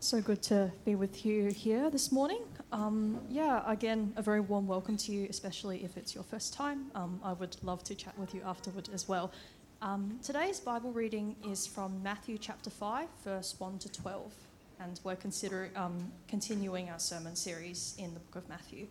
So 0.00 0.20
good 0.20 0.42
to 0.42 0.70
be 0.84 0.94
with 0.94 1.26
you 1.26 1.50
here 1.50 1.90
this 1.90 2.12
morning. 2.12 2.42
Um, 2.70 3.20
yeah, 3.28 3.68
again, 3.68 4.12
a 4.14 4.22
very 4.22 4.38
warm 4.38 4.68
welcome 4.68 4.96
to 4.96 5.10
you, 5.10 5.26
especially 5.28 5.82
if 5.82 5.96
it's 5.96 6.14
your 6.14 6.22
first 6.22 6.54
time. 6.54 6.92
Um, 6.94 7.20
I 7.24 7.32
would 7.32 7.56
love 7.64 7.82
to 7.82 7.96
chat 7.96 8.16
with 8.16 8.32
you 8.32 8.40
afterward 8.46 8.88
as 8.94 9.08
well. 9.08 9.32
Um, 9.82 10.20
today's 10.22 10.60
Bible 10.60 10.92
reading 10.92 11.34
is 11.44 11.66
from 11.66 12.00
Matthew 12.00 12.38
chapter 12.38 12.70
5, 12.70 13.08
verse 13.24 13.56
1 13.58 13.78
to 13.80 13.88
12, 13.90 14.32
and 14.78 15.00
we're 15.02 15.16
considering 15.16 15.72
um, 15.74 16.12
continuing 16.28 16.90
our 16.90 17.00
sermon 17.00 17.34
series 17.34 17.96
in 17.98 18.14
the 18.14 18.20
book 18.20 18.36
of 18.36 18.48
Matthew. 18.48 18.86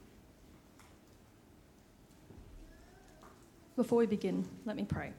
Before 3.77 3.99
we 3.99 4.07
begin, 4.07 4.45
let 4.65 4.75
me 4.75 4.83
pray. 4.83 5.13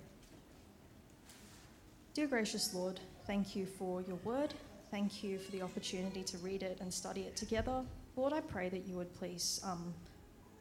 Dear 2.12 2.27
gracious 2.27 2.75
Lord, 2.75 3.00
thank 3.27 3.57
you 3.57 3.64
for 3.64 4.02
your 4.02 4.16
word 4.16 4.53
Thank 4.91 5.23
you 5.23 5.39
for 5.39 5.53
the 5.53 5.61
opportunity 5.61 6.23
to 6.25 6.39
read 6.39 6.63
it 6.63 6.79
and 6.81 6.93
study 6.93 7.23
it 7.23 7.37
together. 7.37 7.83
Lord, 8.17 8.33
I 8.33 8.41
pray 8.41 8.71
that 8.71 8.87
you 8.87 8.97
would 8.97 9.13
please 9.19 9.61
um, 9.63 9.93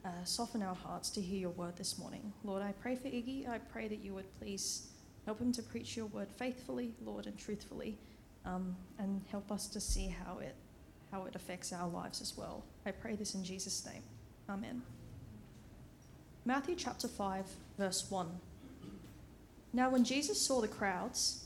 uh, 0.03 0.09
soften 0.25 0.61
our 0.61 0.75
hearts 0.75 1.09
to 1.11 1.21
hear 1.21 1.39
your 1.39 1.51
word 1.51 1.77
this 1.77 1.97
morning. 1.97 2.33
Lord, 2.43 2.61
I 2.61 2.73
pray 2.81 2.95
for 2.95 3.07
Iggy. 3.07 3.47
I 3.47 3.59
pray 3.59 3.87
that 3.87 4.03
you 4.03 4.13
would 4.13 4.25
please 4.39 4.87
help 5.25 5.39
him 5.39 5.53
to 5.53 5.63
preach 5.63 5.95
your 5.95 6.07
word 6.07 6.27
faithfully, 6.37 6.91
Lord, 7.05 7.25
and 7.25 7.37
truthfully, 7.37 7.97
um, 8.45 8.75
and 8.99 9.21
help 9.31 9.49
us 9.49 9.67
to 9.67 9.79
see 9.79 10.07
how 10.25 10.39
it 10.39 10.55
how 11.11 11.23
it 11.23 11.35
affects 11.35 11.71
our 11.71 11.87
lives 11.87 12.21
as 12.21 12.37
well. 12.37 12.65
I 12.85 12.91
pray 12.91 13.15
this 13.15 13.33
in 13.33 13.43
Jesus' 13.43 13.85
name. 13.85 14.03
Amen. 14.49 14.81
Matthew 16.43 16.75
chapter 16.75 17.07
5, 17.07 17.45
verse 17.77 18.05
1. 18.09 18.27
Now, 19.71 19.89
when 19.89 20.03
Jesus 20.03 20.41
saw 20.41 20.59
the 20.59 20.67
crowds, 20.67 21.45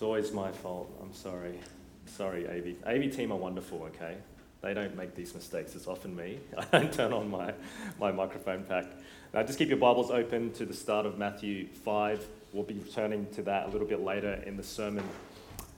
It's 0.00 0.04
always 0.06 0.32
my 0.32 0.50
fault. 0.50 0.90
I'm 1.02 1.12
sorry. 1.12 1.60
Sorry, 2.06 2.48
AV. 2.48 2.88
AV 2.88 3.14
team 3.14 3.32
are 3.32 3.36
wonderful, 3.36 3.82
okay? 3.82 4.16
They 4.62 4.72
don't 4.72 4.96
make 4.96 5.14
these 5.14 5.34
mistakes. 5.34 5.74
It's 5.74 5.86
often 5.86 6.16
me. 6.16 6.40
I 6.56 6.78
don't 6.78 6.90
turn 6.90 7.12
on 7.12 7.30
my, 7.30 7.52
my 7.98 8.10
microphone 8.10 8.64
pack. 8.64 8.86
Now, 9.34 9.42
just 9.42 9.58
keep 9.58 9.68
your 9.68 9.76
Bibles 9.76 10.10
open 10.10 10.52
to 10.52 10.64
the 10.64 10.72
start 10.72 11.04
of 11.04 11.18
Matthew 11.18 11.66
5. 11.84 12.26
We'll 12.54 12.62
be 12.62 12.78
returning 12.78 13.26
to 13.32 13.42
that 13.42 13.66
a 13.66 13.68
little 13.72 13.86
bit 13.86 14.00
later 14.00 14.42
in 14.46 14.56
the 14.56 14.62
sermon. 14.62 15.04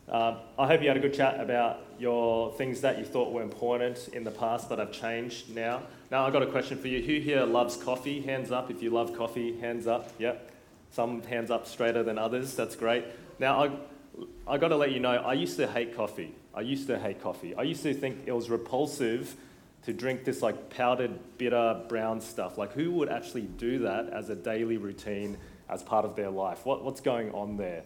Uh, 0.08 0.36
I 0.56 0.68
hope 0.68 0.82
you 0.82 0.86
had 0.86 0.96
a 0.96 1.00
good 1.00 1.14
chat 1.14 1.40
about 1.40 1.80
your 1.98 2.52
things 2.52 2.80
that 2.82 3.00
you 3.00 3.04
thought 3.04 3.32
were 3.32 3.42
important 3.42 4.06
in 4.12 4.22
the 4.22 4.30
past 4.30 4.68
but 4.68 4.78
have 4.78 4.92
changed 4.92 5.52
now. 5.52 5.82
Now, 6.12 6.24
I've 6.24 6.32
got 6.32 6.44
a 6.44 6.50
question 6.52 6.78
for 6.78 6.86
you. 6.86 7.02
Who 7.02 7.18
here 7.18 7.44
loves 7.44 7.76
coffee? 7.76 8.20
Hands 8.20 8.52
up 8.52 8.70
if 8.70 8.84
you 8.84 8.90
love 8.90 9.16
coffee. 9.16 9.58
Hands 9.58 9.84
up. 9.88 10.12
Yep. 10.20 10.52
Some 10.92 11.22
hands 11.22 11.50
up 11.50 11.66
straighter 11.66 12.04
than 12.04 12.18
others. 12.18 12.54
That's 12.54 12.76
great. 12.76 13.04
Now, 13.40 13.64
I, 13.64 13.70
I 14.46 14.58
got 14.58 14.68
to 14.68 14.76
let 14.76 14.92
you 14.92 15.00
know, 15.00 15.10
I 15.10 15.34
used 15.34 15.56
to 15.56 15.66
hate 15.66 15.96
coffee. 15.96 16.34
I 16.54 16.60
used 16.60 16.86
to 16.88 16.98
hate 16.98 17.22
coffee. 17.22 17.54
I 17.54 17.62
used 17.62 17.82
to 17.84 17.94
think 17.94 18.18
it 18.26 18.32
was 18.32 18.50
repulsive 18.50 19.36
to 19.84 19.92
drink 19.92 20.24
this 20.24 20.42
like 20.42 20.70
powdered, 20.70 21.18
bitter, 21.38 21.80
brown 21.88 22.20
stuff. 22.20 22.58
Like, 22.58 22.72
who 22.72 22.92
would 22.92 23.08
actually 23.08 23.42
do 23.42 23.80
that 23.80 24.10
as 24.10 24.28
a 24.30 24.36
daily 24.36 24.76
routine 24.76 25.38
as 25.68 25.82
part 25.82 26.04
of 26.04 26.14
their 26.14 26.30
life? 26.30 26.64
What, 26.66 26.84
what's 26.84 27.00
going 27.00 27.32
on 27.32 27.56
there? 27.56 27.82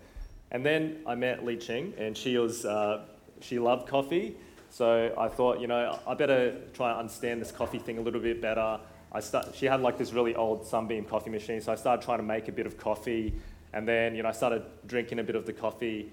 And 0.51 0.65
then 0.65 0.99
I 1.07 1.15
met 1.15 1.45
Li 1.45 1.57
Ching, 1.57 1.95
and 1.99 2.17
she 2.17 2.37
was 2.39 2.65
uh, 2.65 3.05
she 3.41 3.59
loved 3.59 3.89
coffee. 3.89 4.37
So 4.71 5.15
I 5.17 5.29
thought, 5.29 5.61
you 5.61 5.67
know, 5.67 5.99
I 6.07 6.15
better 6.15 6.57
try 6.75 6.91
and 6.91 7.01
understand 7.01 7.41
this 7.41 7.51
coffee 7.51 7.79
thing 7.79 7.99
a 7.99 8.01
little 8.01 8.21
bit 8.21 8.41
better. 8.41 8.81
I 9.13 9.21
start, 9.21 9.55
she 9.55 9.67
had 9.67 9.81
like 9.81 9.97
this 9.97 10.13
really 10.13 10.35
old 10.35 10.67
Sunbeam 10.67 11.05
coffee 11.05 11.31
machine, 11.31 11.61
so 11.61 11.73
I 11.73 11.77
started 11.77 12.05
trying 12.05 12.19
to 12.19 12.25
make 12.25 12.49
a 12.49 12.53
bit 12.53 12.67
of 12.67 12.77
coffee. 12.77 13.35
And 13.77 13.87
then, 13.87 14.15
you 14.15 14.23
know, 14.23 14.31
I 14.31 14.33
started 14.33 14.63
drinking 14.87 15.19
a 15.19 15.23
bit 15.23 15.37
of 15.37 15.45
the 15.45 15.53
coffee, 15.53 16.11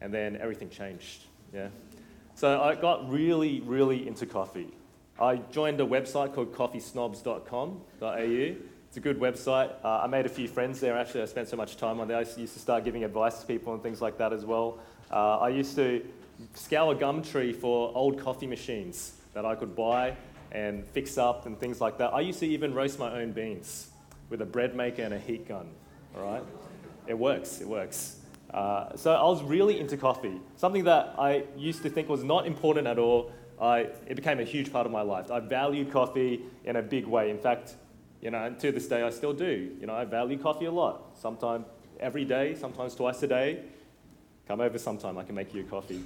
and 0.00 0.14
then 0.14 0.36
everything 0.36 0.70
changed. 0.70 1.24
Yeah. 1.52 1.66
So 2.36 2.62
I 2.62 2.76
got 2.76 3.10
really, 3.10 3.58
really 3.62 4.06
into 4.06 4.26
coffee. 4.26 4.68
I 5.20 5.38
joined 5.50 5.80
a 5.80 5.84
website 5.84 6.36
called 6.36 6.54
coffeesnobs.com.au. 6.54 8.54
It's 8.86 8.96
a 8.96 9.00
good 9.00 9.18
website. 9.18 9.72
Uh, 9.84 10.02
I 10.04 10.06
made 10.06 10.24
a 10.24 10.28
few 10.28 10.46
friends 10.46 10.78
there. 10.78 10.96
Actually, 10.96 11.22
I 11.22 11.24
spent 11.24 11.48
so 11.48 11.56
much 11.56 11.76
time 11.76 11.98
on 11.98 12.06
there. 12.06 12.16
I 12.16 12.20
used 12.20 12.36
to 12.36 12.60
start 12.60 12.84
giving 12.84 13.02
advice 13.02 13.40
to 13.40 13.46
people 13.46 13.74
and 13.74 13.82
things 13.82 14.00
like 14.00 14.16
that 14.18 14.32
as 14.32 14.44
well. 14.44 14.78
Uh, 15.10 15.38
I 15.38 15.48
used 15.48 15.74
to 15.74 16.06
scour 16.54 16.94
Gumtree 16.94 17.56
for 17.56 17.90
old 17.92 18.20
coffee 18.20 18.46
machines 18.46 19.14
that 19.34 19.44
I 19.44 19.56
could 19.56 19.74
buy 19.74 20.16
and 20.52 20.86
fix 20.86 21.18
up 21.18 21.46
and 21.46 21.58
things 21.58 21.80
like 21.80 21.98
that. 21.98 22.14
I 22.14 22.20
used 22.20 22.38
to 22.38 22.46
even 22.46 22.72
roast 22.72 23.00
my 23.00 23.20
own 23.20 23.32
beans 23.32 23.90
with 24.28 24.42
a 24.42 24.46
bread 24.46 24.76
maker 24.76 25.02
and 25.02 25.12
a 25.12 25.18
heat 25.18 25.48
gun. 25.48 25.66
All 26.16 26.22
right 26.22 26.44
it 27.06 27.18
works, 27.18 27.60
it 27.60 27.68
works. 27.68 28.16
Uh, 28.52 28.96
so 28.96 29.12
I 29.12 29.22
was 29.22 29.42
really 29.42 29.78
into 29.78 29.96
coffee, 29.96 30.40
something 30.56 30.84
that 30.84 31.14
I 31.18 31.44
used 31.56 31.82
to 31.82 31.90
think 31.90 32.08
was 32.08 32.24
not 32.24 32.46
important 32.46 32.86
at 32.86 32.98
all. 32.98 33.30
I, 33.60 33.90
it 34.06 34.16
became 34.16 34.40
a 34.40 34.44
huge 34.44 34.72
part 34.72 34.86
of 34.86 34.92
my 34.92 35.02
life. 35.02 35.30
I 35.30 35.38
valued 35.40 35.92
coffee 35.92 36.40
in 36.64 36.76
a 36.76 36.82
big 36.82 37.06
way. 37.06 37.30
In 37.30 37.38
fact, 37.38 37.74
you 38.20 38.30
know, 38.30 38.54
to 38.58 38.72
this 38.72 38.88
day 38.88 39.02
I 39.02 39.10
still 39.10 39.32
do. 39.32 39.76
You 39.80 39.86
know, 39.86 39.94
I 39.94 40.04
value 40.04 40.38
coffee 40.38 40.64
a 40.64 40.72
lot. 40.72 41.18
Sometimes 41.20 41.66
every 42.00 42.24
day, 42.24 42.54
sometimes 42.54 42.94
twice 42.94 43.22
a 43.22 43.28
day. 43.28 43.60
Come 44.48 44.60
over 44.60 44.78
sometime, 44.78 45.16
I 45.16 45.22
can 45.22 45.34
make 45.34 45.54
you 45.54 45.60
a 45.60 45.64
coffee. 45.64 46.02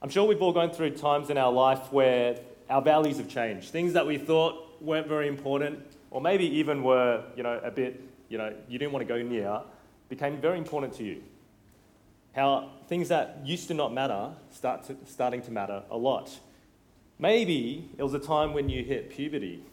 I'm 0.00 0.10
sure 0.10 0.28
we've 0.28 0.40
all 0.40 0.52
gone 0.52 0.70
through 0.70 0.90
times 0.90 1.30
in 1.30 1.38
our 1.38 1.50
life 1.50 1.92
where 1.92 2.38
our 2.70 2.82
values 2.82 3.16
have 3.16 3.28
changed. 3.28 3.70
Things 3.70 3.94
that 3.94 4.06
we 4.06 4.18
thought 4.18 4.80
weren't 4.80 5.08
very 5.08 5.26
important, 5.26 5.80
or 6.12 6.20
maybe 6.20 6.44
even 6.44 6.84
were, 6.84 7.24
you 7.36 7.42
know, 7.42 7.60
a 7.64 7.70
bit 7.70 8.00
you 8.28 8.38
know, 8.38 8.52
you 8.68 8.78
didn't 8.78 8.92
want 8.92 9.06
to 9.06 9.14
go 9.14 9.22
near, 9.22 9.60
became 10.08 10.40
very 10.40 10.58
important 10.58 10.92
to 10.94 11.04
you. 11.04 11.22
How 12.34 12.70
things 12.88 13.08
that 13.08 13.40
used 13.44 13.68
to 13.68 13.74
not 13.74 13.92
matter 13.92 14.30
start 14.50 14.84
to, 14.84 14.96
starting 15.06 15.42
to 15.42 15.50
matter 15.50 15.82
a 15.90 15.96
lot. 15.96 16.30
Maybe 17.18 17.90
it 17.98 18.02
was 18.02 18.14
a 18.14 18.18
time 18.18 18.52
when 18.52 18.68
you 18.68 18.84
hit 18.84 19.10
puberty 19.10 19.64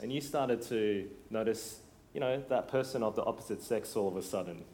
and 0.00 0.12
you 0.12 0.20
started 0.20 0.62
to 0.62 1.08
notice, 1.30 1.80
you 2.12 2.20
know, 2.20 2.42
that 2.48 2.68
person 2.68 3.02
of 3.02 3.16
the 3.16 3.24
opposite 3.24 3.62
sex 3.62 3.96
all 3.96 4.08
of 4.08 4.16
a 4.16 4.22
sudden. 4.22 4.64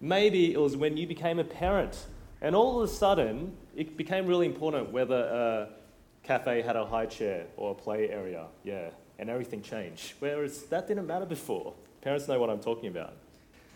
Maybe 0.00 0.52
it 0.52 0.60
was 0.60 0.76
when 0.76 0.96
you 0.96 1.06
became 1.06 1.38
a 1.38 1.44
parent 1.44 2.06
and 2.40 2.54
all 2.54 2.80
of 2.80 2.88
a 2.88 2.92
sudden 2.92 3.56
it 3.74 3.96
became 3.96 4.26
really 4.26 4.46
important 4.46 4.92
whether 4.92 5.16
a 5.16 5.68
cafe 6.22 6.62
had 6.62 6.76
a 6.76 6.86
high 6.86 7.06
chair 7.06 7.46
or 7.56 7.72
a 7.72 7.74
play 7.74 8.10
area, 8.10 8.46
yeah, 8.62 8.90
and 9.18 9.28
everything 9.28 9.62
changed. 9.62 10.14
Whereas 10.20 10.62
that 10.64 10.86
didn't 10.88 11.06
matter 11.06 11.26
before. 11.26 11.74
Parents 12.02 12.28
know 12.28 12.38
what 12.40 12.50
I'm 12.50 12.60
talking 12.60 12.88
about. 12.88 13.14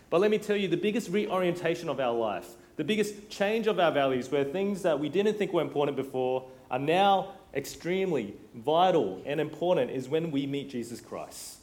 But 0.09 0.21
let 0.21 0.31
me 0.31 0.37
tell 0.37 0.55
you, 0.55 0.67
the 0.67 0.77
biggest 0.77 1.09
reorientation 1.09 1.89
of 1.89 1.99
our 1.99 2.13
life, 2.13 2.47
the 2.75 2.83
biggest 2.83 3.29
change 3.29 3.67
of 3.67 3.79
our 3.79 3.91
values, 3.91 4.31
where 4.31 4.43
things 4.43 4.81
that 4.83 4.99
we 4.99 5.09
didn't 5.09 5.37
think 5.37 5.53
were 5.53 5.61
important 5.61 5.95
before 5.95 6.47
are 6.71 6.79
now 6.79 7.33
extremely 7.53 8.33
vital 8.53 9.21
and 9.25 9.39
important, 9.39 9.91
is 9.91 10.07
when 10.07 10.31
we 10.31 10.45
meet 10.45 10.69
Jesus 10.69 11.01
Christ. 11.01 11.57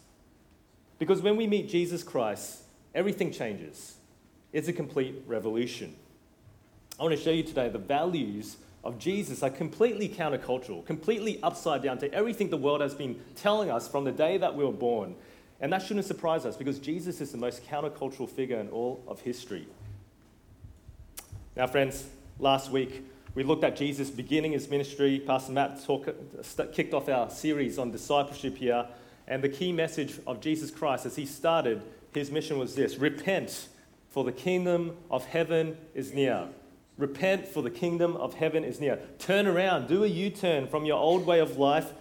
Because 0.99 1.20
when 1.20 1.37
we 1.37 1.47
meet 1.47 1.69
Jesus 1.69 2.03
Christ, 2.03 2.62
everything 2.94 3.32
changes. 3.32 3.97
It's 4.53 4.69
a 4.69 4.73
complete 4.73 5.23
revolution. 5.26 5.97
I 6.99 7.03
want 7.03 7.17
to 7.17 7.23
show 7.23 7.31
you 7.31 7.43
today 7.43 7.69
the 7.69 7.79
values 7.79 8.56
of 8.85 8.99
Jesus 8.99 9.43
are 9.43 9.50
completely 9.50 10.08
countercultural, 10.08 10.85
completely 10.85 11.43
upside 11.43 11.82
down 11.82 11.99
to 11.99 12.12
everything 12.12 12.50
the 12.50 12.56
world 12.56 12.81
has 12.81 12.94
been 12.94 13.20
telling 13.35 13.70
us 13.70 13.88
from 13.88 14.05
the 14.05 14.12
day 14.12 14.38
that 14.38 14.55
we 14.55 14.65
were 14.65 14.73
born. 14.73 15.15
And 15.62 15.73
that 15.73 15.81
shouldn't 15.81 16.05
surprise 16.05 16.44
us 16.44 16.56
because 16.56 16.81
Jesus 16.81 17.20
is 17.20 17.31
the 17.31 17.38
most 17.38 17.64
countercultural 17.69 18.29
figure 18.29 18.59
in 18.59 18.69
all 18.70 19.03
of 19.06 19.20
history. 19.20 19.67
Now, 21.56 21.69
friends, 21.69 22.05
last 22.41 22.73
week 22.73 23.05
we 23.37 23.44
looked 23.44 23.62
at 23.62 23.76
Jesus 23.76 24.11
beginning 24.11 24.53
his 24.53 24.69
ministry. 24.69 25.23
Pastor 25.25 25.53
Matt 25.53 25.82
talk, 25.85 26.09
kicked 26.73 26.93
off 26.93 27.09
our 27.09 27.31
series 27.31 27.79
on 27.79 27.93
discipleship 27.93 28.56
here. 28.56 28.87
And 29.29 29.43
the 29.43 29.49
key 29.49 29.70
message 29.70 30.19
of 30.26 30.41
Jesus 30.41 30.73
Christ 30.73 31.06
as 31.06 31.14
he 31.14 31.25
started 31.25 31.81
his 32.12 32.32
mission 32.32 32.58
was 32.58 32.75
this 32.75 32.97
Repent, 32.97 33.69
for 34.11 34.25
the 34.25 34.32
kingdom 34.32 34.97
of 35.11 35.25
heaven 35.26 35.79
is 35.94 36.12
near. 36.12 36.49
Repent, 36.99 37.47
for 37.47 37.62
the 37.62 37.70
kingdom 37.70 38.17
of 38.17 38.35
heaven 38.35 38.65
is 38.65 38.81
near. 38.81 38.99
Turn 39.19 39.47
around, 39.47 39.87
do 39.87 40.03
a 40.03 40.08
U 40.08 40.29
turn 40.29 40.67
from 40.67 40.85
your 40.85 40.99
old 40.99 41.25
way 41.25 41.38
of 41.38 41.56
life. 41.56 41.93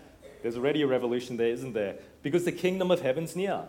There's 0.42 0.58
already 0.58 0.82
a 0.82 0.88
revolution 0.88 1.38
there, 1.38 1.50
isn't 1.50 1.74
there? 1.74 2.00
Because 2.24 2.46
the 2.46 2.52
kingdom 2.52 2.92
of 2.92 3.02
heaven's 3.02 3.36
near. 3.36 3.64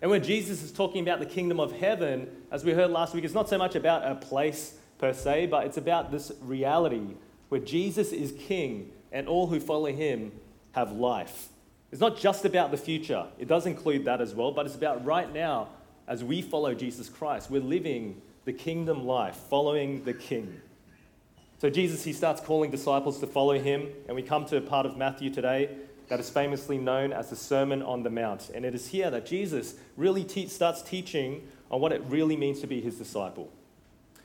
And 0.00 0.10
when 0.10 0.22
Jesus 0.22 0.62
is 0.62 0.70
talking 0.70 1.02
about 1.02 1.18
the 1.18 1.26
kingdom 1.26 1.58
of 1.58 1.72
heaven, 1.72 2.28
as 2.50 2.64
we 2.64 2.72
heard 2.72 2.90
last 2.90 3.14
week, 3.14 3.24
it's 3.24 3.34
not 3.34 3.48
so 3.48 3.58
much 3.58 3.74
about 3.74 4.08
a 4.08 4.14
place 4.14 4.74
per 4.98 5.12
se, 5.12 5.46
but 5.46 5.66
it's 5.66 5.76
about 5.76 6.10
this 6.10 6.30
reality 6.40 7.14
where 7.48 7.60
Jesus 7.60 8.12
is 8.12 8.32
king 8.32 8.92
and 9.10 9.26
all 9.26 9.46
who 9.46 9.58
follow 9.58 9.92
him 9.92 10.32
have 10.72 10.92
life. 10.92 11.48
It's 11.90 12.00
not 12.00 12.18
just 12.18 12.44
about 12.44 12.70
the 12.70 12.76
future, 12.76 13.26
it 13.38 13.48
does 13.48 13.66
include 13.66 14.04
that 14.04 14.20
as 14.20 14.34
well, 14.34 14.52
but 14.52 14.66
it's 14.66 14.74
about 14.74 15.04
right 15.04 15.32
now 15.32 15.68
as 16.06 16.22
we 16.22 16.42
follow 16.42 16.74
Jesus 16.74 17.08
Christ. 17.08 17.50
We're 17.50 17.62
living 17.62 18.20
the 18.44 18.52
kingdom 18.52 19.06
life, 19.06 19.36
following 19.48 20.04
the 20.04 20.12
king. 20.14 20.60
So 21.58 21.70
Jesus, 21.70 22.04
he 22.04 22.12
starts 22.12 22.40
calling 22.40 22.70
disciples 22.70 23.18
to 23.20 23.26
follow 23.26 23.58
him, 23.58 23.88
and 24.06 24.14
we 24.14 24.22
come 24.22 24.44
to 24.46 24.58
a 24.58 24.60
part 24.60 24.86
of 24.86 24.96
Matthew 24.96 25.30
today 25.30 25.70
that 26.08 26.20
is 26.20 26.30
famously 26.30 26.78
known 26.78 27.12
as 27.12 27.30
the 27.30 27.36
Sermon 27.36 27.82
on 27.82 28.02
the 28.02 28.10
Mount. 28.10 28.50
And 28.54 28.64
it 28.64 28.74
is 28.74 28.88
here 28.88 29.10
that 29.10 29.26
Jesus 29.26 29.74
really 29.96 30.24
te- 30.24 30.48
starts 30.48 30.82
teaching 30.82 31.46
on 31.70 31.80
what 31.80 31.92
it 31.92 32.02
really 32.06 32.36
means 32.36 32.60
to 32.60 32.66
be 32.66 32.80
his 32.80 32.96
disciple. 32.96 33.50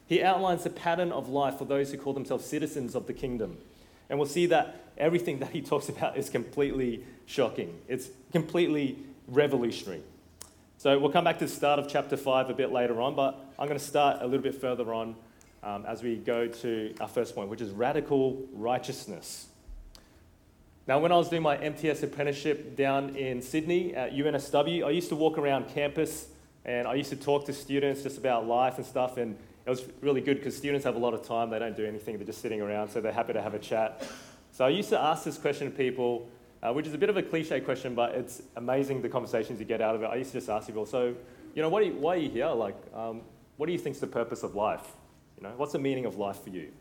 He 0.08 0.24
outlines 0.24 0.64
the 0.64 0.70
pattern 0.70 1.12
of 1.12 1.30
life 1.30 1.58
for 1.58 1.66
those 1.66 1.92
who 1.92 1.98
call 1.98 2.14
themselves 2.14 2.46
citizens 2.46 2.96
of 2.96 3.08
the 3.08 3.14
kingdom. 3.14 3.58
And 4.10 4.20
we'll 4.20 4.28
see 4.28 4.46
that 4.48 4.82
everything 4.98 5.40
that 5.40 5.50
he 5.50 5.62
talks 5.62 5.90
about 5.90 6.18
is 6.18 6.30
completely 6.30 7.04
shocking, 7.26 7.80
it's 7.88 8.10
completely 8.32 8.98
revolutionary. 9.28 10.02
So 10.78 11.00
we'll 11.00 11.12
come 11.12 11.24
back 11.24 11.40
to 11.40 11.46
the 11.46 11.52
start 11.52 11.80
of 11.80 11.88
chapter 11.88 12.18
5 12.18 12.50
a 12.50 12.54
bit 12.54 12.72
later 12.72 13.00
on, 13.00 13.16
but 13.16 13.40
I'm 13.58 13.68
going 13.68 13.80
to 13.80 13.86
start 13.86 14.18
a 14.22 14.26
little 14.26 14.42
bit 14.42 14.60
further 14.60 14.94
on 14.94 15.16
um, 15.64 15.86
as 15.86 16.04
we 16.04 16.18
go 16.18 16.48
to 16.48 16.94
our 17.00 17.08
first 17.08 17.36
point, 17.36 17.50
which 17.50 17.62
is 17.62 17.70
radical 17.70 18.42
righteousness. 18.52 19.48
Now, 20.86 21.00
when 21.00 21.14
I 21.14 21.16
was 21.16 21.30
doing 21.30 21.42
my 21.42 21.56
MTS 21.56 22.04
apprenticeship 22.04 22.76
down 22.76 23.16
in 23.16 23.42
Sydney 23.42 23.96
at 23.96 24.12
UNSW, 24.12 24.86
I 24.86 24.90
used 24.90 25.08
to 25.10 25.16
walk 25.16 25.38
around 25.38 25.70
campus 25.70 26.28
and 26.66 26.86
I 26.86 26.96
used 26.96 27.10
to 27.12 27.16
talk 27.16 27.46
to 27.46 27.54
students 27.54 28.04
just 28.04 28.18
about 28.18 28.48
life 28.48 28.76
and 28.78 28.86
stuff. 28.86 29.16
And 29.16 29.38
it 29.66 29.70
was 29.70 29.86
really 30.02 30.20
good 30.20 30.40
because 30.40 30.58
students 30.58 30.84
have 30.84 30.98
a 30.98 31.00
lot 31.00 31.14
of 31.14 31.26
time, 31.26 31.50
they 31.50 31.60
don't 31.60 31.78
do 31.78 31.86
anything, 31.86 32.18
they're 32.18 32.26
just 32.26 32.42
sitting 32.42 32.60
around, 32.60 32.90
so 32.90 33.00
they're 33.00 33.14
happy 33.14 33.32
to 33.32 33.42
have 33.42 33.54
a 33.54 33.60
chat. 33.60 34.06
So 34.52 34.66
I 34.66 34.70
used 34.70 34.90
to 34.90 35.00
ask 35.00 35.24
this 35.24 35.38
question 35.38 35.72
to 35.72 35.78
people, 35.78 36.28
uh, 36.62 36.74
which 36.74 36.86
is 36.86 36.94
a 36.94 36.98
bit 36.98 37.10
of 37.10 37.16
a 37.16 37.24
cliche 37.24 37.62
question, 37.62 37.96
but 37.96 38.14
it's 38.14 38.42
amazing 38.58 39.02
the 39.02 39.08
conversations 39.08 39.62
you 39.62 39.66
get 39.66 39.80
out 39.80 39.96
of 39.96 40.04
it. 40.04 40.08
I 40.08 40.16
used 40.16 40.34
to 40.34 40.40
just 40.40 40.50
ask 40.50 40.68
people, 40.68 40.86
so, 40.86 41.16
you 41.56 41.62
know, 41.62 41.80
you, 41.80 41.94
why 41.94 42.16
are 42.16 42.20
you 42.20 42.30
here? 42.30 42.48
Like, 42.48 42.76
um, 42.94 43.22
what 43.56 43.68
do 43.68 43.72
you 43.72 43.80
think 43.80 43.96
is 43.96 44.02
the 44.02 44.08
purpose 44.08 44.44
of 44.44 44.54
life? 44.54 44.86
You 45.38 45.44
know, 45.44 45.54
what's 45.56 45.72
the 45.72 45.80
meaning 45.80 46.04
of 46.06 46.18
life 46.18 46.44
for 46.44 46.50
you? 46.50 46.74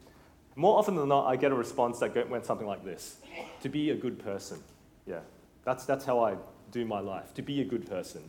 More 0.55 0.79
often 0.79 0.97
than 0.97 1.09
not, 1.09 1.27
I 1.27 1.37
get 1.37 1.51
a 1.53 1.55
response 1.55 1.99
that 2.01 2.29
went 2.29 2.45
something 2.45 2.67
like 2.67 2.85
this 2.85 3.17
to 3.63 3.69
be 3.69 3.91
a 3.91 3.95
good 3.95 4.19
person. 4.19 4.59
Yeah, 5.07 5.21
that's, 5.65 5.85
that's 5.85 6.05
how 6.05 6.21
I 6.21 6.37
do 6.71 6.85
my 6.85 7.01
life, 7.01 7.33
to 7.35 7.43
be 7.43 7.61
a 7.61 7.65
good 7.65 7.89
person. 7.89 8.23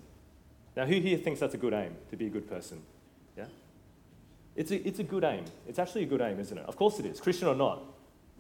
Now, 0.76 0.86
who 0.86 1.00
here 1.00 1.18
thinks 1.18 1.40
that's 1.40 1.54
a 1.54 1.58
good 1.58 1.74
aim, 1.74 1.96
to 2.10 2.18
be 2.18 2.28
a 2.28 2.30
good 2.30 2.50
person? 2.50 2.82
Yeah? 3.38 3.46
It's 4.56 4.72
a, 4.72 4.88
it's 4.88 5.00
a 5.00 5.04
good 5.04 5.24
aim. 5.24 5.46
It's 5.68 5.80
actually 5.80 6.04
a 6.04 6.08
good 6.08 6.22
aim, 6.22 6.40
isn't 6.40 6.58
it? 6.58 6.66
Of 6.66 6.76
course 6.76 7.00
it 7.00 7.06
is, 7.06 7.20
Christian 7.20 7.48
or 7.48 7.56
not. 7.56 7.84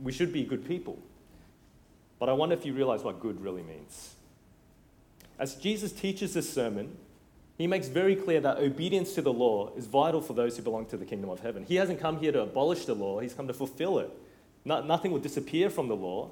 We 0.02 0.12
should 0.12 0.34
be 0.34 0.44
good 0.44 0.68
people. 0.68 0.98
But 2.20 2.30
I 2.30 2.34
wonder 2.34 2.56
if 2.56 2.66
you 2.66 2.74
realize 2.74 3.04
what 3.04 3.20
good 3.20 3.42
really 3.42 3.64
means. 3.64 4.16
As 5.38 5.56
Jesus 5.56 5.92
teaches 5.92 6.34
this 6.34 6.52
sermon, 6.52 6.98
he 7.58 7.68
makes 7.68 7.88
very 7.88 8.16
clear 8.16 8.42
that 8.42 8.58
obedience 8.58 9.14
to 9.14 9.22
the 9.22 9.34
law 9.34 9.72
is 9.76 9.86
vital 9.86 10.22
for 10.22 10.34
those 10.34 10.58
who 10.58 10.64
belong 10.64 10.86
to 10.88 10.98
the 10.98 11.06
kingdom 11.06 11.30
of 11.30 11.40
heaven. 11.42 11.64
He 11.64 11.76
hasn't 11.76 12.00
come 12.00 12.20
here 12.20 12.32
to 12.32 12.42
abolish 12.42 12.86
the 12.86 12.96
law, 12.96 13.20
he's 13.20 13.34
come 13.34 13.48
to 13.48 13.54
fulfill 13.54 14.00
it. 14.00 14.10
No, 14.66 14.82
nothing 14.82 15.12
will 15.12 15.20
disappear 15.20 15.70
from 15.70 15.88
the 15.88 15.96
law. 15.96 16.32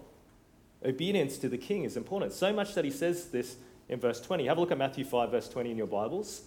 Obedience 0.83 1.37
to 1.37 1.49
the 1.49 1.57
king 1.57 1.83
is 1.83 1.95
important. 1.95 2.33
So 2.33 2.51
much 2.51 2.73
that 2.73 2.85
he 2.85 2.91
says 2.91 3.27
this 3.27 3.57
in 3.87 3.99
verse 3.99 4.19
20. 4.21 4.47
Have 4.47 4.57
a 4.57 4.61
look 4.61 4.71
at 4.71 4.77
Matthew 4.77 5.03
5, 5.05 5.31
verse 5.31 5.49
20 5.49 5.71
in 5.71 5.77
your 5.77 5.87
Bibles. 5.87 6.41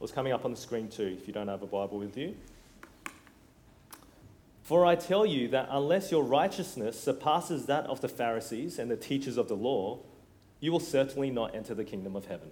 It's 0.00 0.12
coming 0.12 0.32
up 0.32 0.44
on 0.44 0.50
the 0.50 0.56
screen 0.56 0.88
too 0.88 1.16
if 1.18 1.26
you 1.26 1.32
don't 1.32 1.48
have 1.48 1.62
a 1.62 1.66
Bible 1.66 1.98
with 1.98 2.16
you. 2.16 2.36
For 4.62 4.86
I 4.86 4.96
tell 4.96 5.26
you 5.26 5.48
that 5.48 5.68
unless 5.70 6.10
your 6.10 6.22
righteousness 6.22 6.98
surpasses 6.98 7.66
that 7.66 7.84
of 7.86 8.00
the 8.00 8.08
Pharisees 8.08 8.78
and 8.78 8.90
the 8.90 8.96
teachers 8.96 9.36
of 9.36 9.48
the 9.48 9.56
law, 9.56 9.98
you 10.60 10.72
will 10.72 10.80
certainly 10.80 11.30
not 11.30 11.54
enter 11.54 11.74
the 11.74 11.84
kingdom 11.84 12.16
of 12.16 12.26
heaven. 12.26 12.50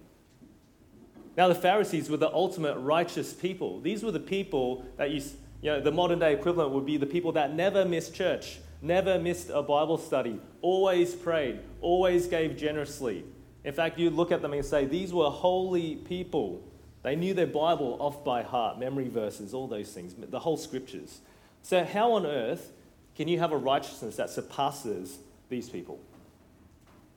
Now, 1.35 1.47
the 1.47 1.55
Pharisees 1.55 2.09
were 2.09 2.17
the 2.17 2.31
ultimate 2.31 2.77
righteous 2.77 3.33
people. 3.33 3.79
These 3.81 4.03
were 4.03 4.11
the 4.11 4.19
people 4.19 4.85
that 4.97 5.09
you, 5.09 5.21
you 5.61 5.71
know, 5.71 5.81
the 5.81 5.91
modern 5.91 6.19
day 6.19 6.33
equivalent 6.33 6.71
would 6.71 6.85
be 6.85 6.97
the 6.97 7.07
people 7.07 7.31
that 7.33 7.55
never 7.55 7.85
missed 7.85 8.13
church, 8.13 8.59
never 8.81 9.17
missed 9.17 9.49
a 9.49 9.63
Bible 9.63 9.97
study, 9.97 10.39
always 10.61 11.15
prayed, 11.15 11.59
always 11.81 12.27
gave 12.27 12.55
generously. 12.55 13.23
In 13.63 13.73
fact, 13.73 13.97
you 13.97 14.09
look 14.09 14.31
at 14.31 14.41
them 14.41 14.53
and 14.53 14.63
say, 14.63 14.85
these 14.85 15.13
were 15.13 15.29
holy 15.29 15.95
people. 15.95 16.61
They 17.01 17.15
knew 17.15 17.33
their 17.33 17.47
Bible 17.47 17.97
off 17.99 18.23
by 18.23 18.43
heart, 18.43 18.77
memory 18.79 19.09
verses, 19.09 19.53
all 19.53 19.67
those 19.67 19.91
things, 19.91 20.13
the 20.17 20.39
whole 20.39 20.57
scriptures. 20.57 21.19
So, 21.63 21.83
how 21.83 22.13
on 22.13 22.25
earth 22.25 22.71
can 23.15 23.27
you 23.27 23.39
have 23.39 23.51
a 23.51 23.57
righteousness 23.57 24.15
that 24.17 24.29
surpasses 24.29 25.17
these 25.49 25.69
people? 25.69 25.99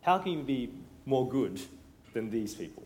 How 0.03 0.19
can 0.19 0.33
you 0.33 0.43
be 0.43 0.73
more 1.05 1.29
good 1.29 1.61
than 2.15 2.31
these 2.31 2.55
people? 2.55 2.86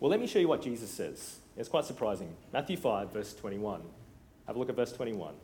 Well, 0.00 0.10
let 0.10 0.20
me 0.20 0.26
show 0.26 0.38
you 0.38 0.48
what 0.48 0.62
Jesus 0.62 0.90
says. 0.90 1.38
It's 1.56 1.68
quite 1.68 1.84
surprising. 1.84 2.34
Matthew 2.52 2.76
5, 2.76 3.12
verse 3.12 3.34
21. 3.34 3.82
Have 4.46 4.56
a 4.56 4.58
look 4.58 4.68
at 4.68 4.76
verse 4.76 4.92
21. 4.92 5.34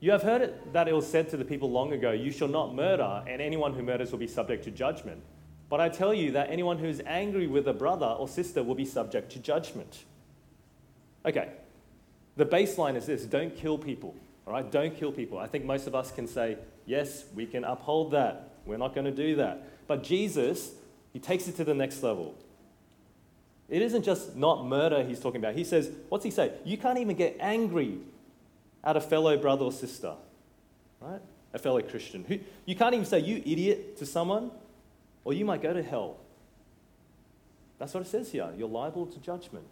You 0.00 0.12
have 0.12 0.22
heard 0.22 0.42
it, 0.42 0.72
that 0.72 0.88
it 0.88 0.94
was 0.94 1.06
said 1.06 1.28
to 1.30 1.36
the 1.36 1.44
people 1.44 1.70
long 1.70 1.92
ago, 1.92 2.12
You 2.12 2.30
shall 2.30 2.48
not 2.48 2.74
murder, 2.74 3.22
and 3.26 3.42
anyone 3.42 3.74
who 3.74 3.82
murders 3.82 4.12
will 4.12 4.18
be 4.18 4.28
subject 4.28 4.64
to 4.64 4.70
judgment. 4.70 5.22
But 5.68 5.80
I 5.80 5.88
tell 5.88 6.14
you 6.14 6.32
that 6.32 6.50
anyone 6.50 6.78
who 6.78 6.86
is 6.86 7.02
angry 7.04 7.46
with 7.46 7.68
a 7.68 7.72
brother 7.72 8.06
or 8.06 8.28
sister 8.28 8.62
will 8.62 8.74
be 8.74 8.84
subject 8.84 9.32
to 9.32 9.38
judgment. 9.38 10.04
Okay, 11.26 11.48
the 12.36 12.46
baseline 12.46 12.96
is 12.96 13.06
this 13.06 13.24
don't 13.24 13.54
kill 13.54 13.76
people, 13.76 14.14
all 14.46 14.52
right? 14.52 14.70
Don't 14.70 14.96
kill 14.96 15.12
people. 15.12 15.38
I 15.38 15.46
think 15.46 15.64
most 15.64 15.86
of 15.86 15.94
us 15.94 16.10
can 16.10 16.26
say, 16.26 16.56
Yes, 16.86 17.24
we 17.34 17.44
can 17.44 17.64
uphold 17.64 18.12
that. 18.12 18.50
We're 18.64 18.78
not 18.78 18.94
going 18.94 19.04
to 19.04 19.10
do 19.10 19.36
that. 19.36 19.86
But 19.86 20.02
Jesus, 20.02 20.72
he 21.12 21.18
takes 21.18 21.48
it 21.48 21.56
to 21.56 21.64
the 21.64 21.74
next 21.74 22.02
level. 22.02 22.34
It 23.68 23.82
isn't 23.82 24.02
just 24.02 24.34
not 24.34 24.64
murder 24.64 25.04
he's 25.04 25.20
talking 25.20 25.40
about. 25.40 25.54
He 25.54 25.64
says, 25.64 25.90
what's 26.08 26.24
he 26.24 26.30
say? 26.30 26.52
You 26.64 26.78
can't 26.78 26.98
even 26.98 27.16
get 27.16 27.36
angry 27.38 27.98
at 28.82 28.96
a 28.96 29.00
fellow 29.00 29.36
brother 29.36 29.64
or 29.66 29.72
sister, 29.72 30.14
right? 31.00 31.20
A 31.52 31.58
fellow 31.58 31.82
Christian. 31.82 32.24
You 32.64 32.74
can't 32.74 32.94
even 32.94 33.06
say, 33.06 33.18
you 33.18 33.42
idiot, 33.44 33.98
to 33.98 34.06
someone, 34.06 34.50
or 35.24 35.34
you 35.34 35.44
might 35.44 35.60
go 35.60 35.72
to 35.72 35.82
hell. 35.82 36.16
That's 37.78 37.92
what 37.92 38.02
it 38.02 38.08
says 38.08 38.32
here. 38.32 38.48
You're 38.56 38.68
liable 38.68 39.06
to 39.06 39.18
judgment. 39.20 39.66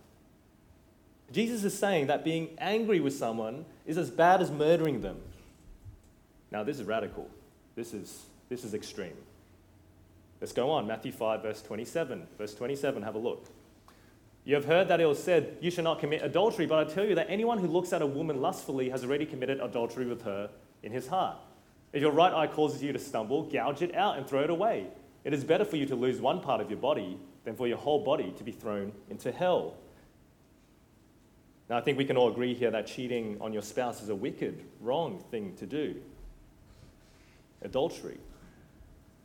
Jesus 1.33 1.65
is 1.65 1.77
saying 1.77 2.07
that 2.07 2.25
being 2.25 2.51
angry 2.59 3.01
with 3.01 3.15
someone 3.15 3.65
is 3.85 3.99
as 3.99 4.11
bad 4.11 4.41
as 4.41 4.51
murdering 4.51 5.01
them. 5.01 5.17
Now, 6.51 6.63
this 6.63 6.79
is 6.79 6.85
radical. 6.85 7.29
This 7.75 7.93
is, 7.95 8.27
this 8.49 8.63
is 8.63 8.75
extreme. 8.75 9.17
Let's 10.41 10.53
go 10.53 10.71
on. 10.71 10.87
Matthew 10.87 11.13
5, 11.13 11.43
verse 11.43 11.63
27. 11.63 12.27
Verse 12.39 12.55
27, 12.55 13.03
have 13.03 13.15
a 13.15 13.19
look. 13.19 13.47
You 14.47 14.55
have 14.55 14.65
heard 14.65 14.87
that 14.89 15.01
it 15.01 15.07
was 15.07 15.21
said, 15.21 15.57
You 15.61 15.73
shall 15.73 15.83
not 15.83 15.99
commit 15.99 16.23
adultery, 16.23 16.67
but 16.67 16.79
I 16.79 16.91
tell 16.91 17.05
you 17.05 17.17
that 17.17 17.27
anyone 17.29 17.59
who 17.59 17.67
looks 17.67 17.93
at 17.93 18.01
a 18.01 18.07
woman 18.07 18.41
lustfully 18.41 18.89
has 18.91 19.03
already 19.03 19.27
committed 19.27 19.59
adultery 19.61 20.07
with 20.07 20.23
her 20.23 20.49
in 20.85 20.93
his 20.93 21.09
heart. 21.09 21.37
If 21.93 22.01
your 22.01 22.13
right 22.13 22.33
eye 22.33 22.47
causes 22.47 22.81
you 22.81 22.93
to 22.93 22.99
stumble, 22.99 23.43
gouge 23.43 23.83
it 23.83 23.93
out 23.97 24.17
and 24.17 24.27
throw 24.27 24.45
it 24.45 24.51
away. 24.51 24.87
It 25.25 25.35
is 25.35 25.43
better 25.43 25.65
for 25.65 25.77
you 25.77 25.85
to 25.87 25.97
lose 25.97 26.21
one 26.21 26.41
part 26.41 26.61
of 26.61 26.71
your 26.71 26.79
body 26.79 27.19
than 27.45 27.57
for 27.57 27.67
your 27.67 27.77
whole 27.77 28.05
body 28.05 28.33
to 28.39 28.45
be 28.45 28.53
thrown 28.53 28.93
into 29.11 29.33
hell. 29.33 29.75
Now, 31.69 31.79
I 31.79 31.81
think 31.81 31.99
we 31.99 32.05
can 32.05 32.17
all 32.17 32.31
agree 32.31 32.55
here 32.55 32.71
that 32.71 32.87
cheating 32.87 33.39
on 33.41 33.53
your 33.53 33.63
spouse 33.63 34.01
is 34.01 34.11
a 34.11 34.15
wicked, 34.15 34.63
wrong 34.81 35.25
thing 35.29 35.57
to 35.57 35.67
do. 35.67 35.97
Adultery. 37.63 38.19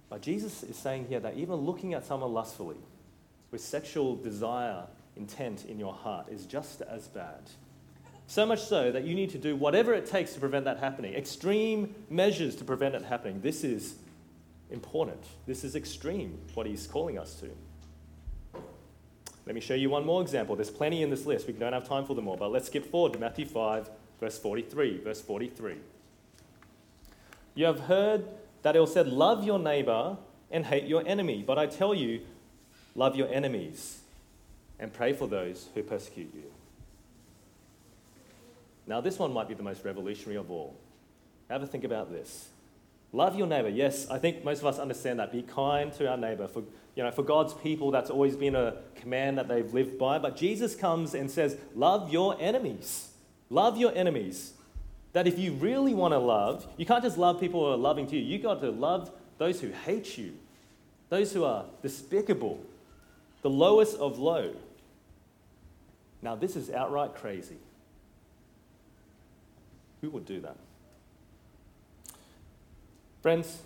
But 0.09 0.23
Jesus 0.23 0.63
is 0.63 0.75
saying 0.75 1.05
here 1.09 1.19
that 1.19 1.35
even 1.35 1.57
looking 1.57 1.93
at 1.93 2.07
someone 2.07 2.33
lustfully, 2.33 2.77
with 3.51 3.61
sexual 3.61 4.15
desire 4.15 4.85
intent 5.15 5.65
in 5.65 5.79
your 5.79 5.93
heart 5.93 6.27
is 6.29 6.45
just 6.45 6.81
as 6.81 7.07
bad. 7.07 7.49
So 8.27 8.45
much 8.45 8.63
so 8.63 8.91
that 8.91 9.03
you 9.03 9.13
need 9.13 9.29
to 9.31 9.37
do 9.37 9.55
whatever 9.55 9.93
it 9.93 10.05
takes 10.05 10.33
to 10.33 10.39
prevent 10.39 10.65
that 10.65 10.79
happening, 10.79 11.13
extreme 11.13 11.93
measures 12.09 12.55
to 12.57 12.63
prevent 12.63 12.95
it 12.95 13.03
happening. 13.03 13.41
This 13.41 13.63
is 13.63 13.95
important. 14.69 15.21
This 15.45 15.63
is 15.63 15.75
extreme, 15.75 16.39
what 16.53 16.65
he's 16.65 16.87
calling 16.87 17.19
us 17.19 17.35
to. 17.41 18.61
Let 19.45 19.55
me 19.55 19.59
show 19.59 19.73
you 19.73 19.89
one 19.89 20.05
more 20.05 20.21
example. 20.21 20.55
There's 20.55 20.69
plenty 20.69 21.03
in 21.03 21.09
this 21.09 21.25
list. 21.25 21.47
We 21.47 21.53
don't 21.53 21.73
have 21.73 21.87
time 21.87 22.05
for 22.05 22.15
them 22.15 22.27
all, 22.27 22.37
but 22.37 22.51
let's 22.51 22.67
skip 22.67 22.89
forward 22.89 23.13
to 23.13 23.19
Matthew 23.19 23.45
5, 23.45 23.89
verse 24.19 24.39
43. 24.39 24.99
Verse 25.03 25.19
43. 25.19 25.75
You 27.55 27.65
have 27.65 27.81
heard 27.81 28.25
that 28.61 28.75
it 28.75 28.79
was 28.79 28.93
said, 28.93 29.07
Love 29.07 29.43
your 29.43 29.59
neighbor 29.59 30.15
and 30.51 30.65
hate 30.65 30.85
your 30.85 31.05
enemy. 31.05 31.43
But 31.45 31.57
I 31.57 31.65
tell 31.65 31.93
you, 31.93 32.21
love 32.95 33.15
your 33.15 33.27
enemies 33.33 34.00
and 34.81 34.91
pray 34.91 35.13
for 35.13 35.27
those 35.27 35.69
who 35.73 35.83
persecute 35.83 36.33
you. 36.35 36.51
Now, 38.87 38.99
this 38.99 39.17
one 39.17 39.31
might 39.31 39.47
be 39.47 39.53
the 39.53 39.63
most 39.63 39.85
revolutionary 39.85 40.37
of 40.37 40.51
all. 40.51 40.75
Have 41.49 41.63
a 41.63 41.67
think 41.67 41.85
about 41.85 42.11
this. 42.11 42.49
Love 43.13 43.37
your 43.37 43.47
neighbor. 43.47 43.69
Yes, 43.69 44.09
I 44.09 44.17
think 44.17 44.43
most 44.43 44.59
of 44.59 44.65
us 44.65 44.79
understand 44.79 45.19
that. 45.19 45.31
Be 45.31 45.43
kind 45.43 45.93
to 45.93 46.09
our 46.09 46.17
neighbor. 46.17 46.47
For, 46.47 46.63
you 46.95 47.03
know, 47.03 47.11
for 47.11 47.23
God's 47.23 47.53
people, 47.53 47.91
that's 47.91 48.09
always 48.09 48.35
been 48.35 48.55
a 48.55 48.77
command 48.95 49.37
that 49.37 49.47
they've 49.47 49.71
lived 49.73 49.99
by. 49.99 50.17
But 50.17 50.35
Jesus 50.35 50.75
comes 50.75 51.13
and 51.13 51.29
says, 51.29 51.57
Love 51.75 52.11
your 52.11 52.35
enemies. 52.39 53.09
Love 53.49 53.77
your 53.77 53.93
enemies. 53.93 54.53
That 55.13 55.27
if 55.27 55.37
you 55.37 55.53
really 55.53 55.93
want 55.93 56.13
to 56.13 56.19
love, 56.19 56.65
you 56.77 56.85
can't 56.85 57.03
just 57.03 57.17
love 57.17 57.39
people 57.39 57.59
who 57.59 57.73
are 57.73 57.77
loving 57.77 58.07
to 58.07 58.15
you. 58.15 58.21
You've 58.21 58.43
got 58.43 58.61
to 58.61 58.71
love 58.71 59.11
those 59.37 59.59
who 59.59 59.69
hate 59.69 60.17
you, 60.17 60.33
those 61.09 61.33
who 61.33 61.43
are 61.43 61.65
despicable, 61.81 62.63
the 63.41 63.49
lowest 63.49 63.97
of 63.97 64.19
low. 64.19 64.55
Now, 66.21 66.35
this 66.35 66.55
is 66.55 66.69
outright 66.69 67.15
crazy. 67.15 67.57
Who 70.01 70.09
would 70.11 70.25
do 70.25 70.41
that? 70.41 70.57
Friends, 73.21 73.61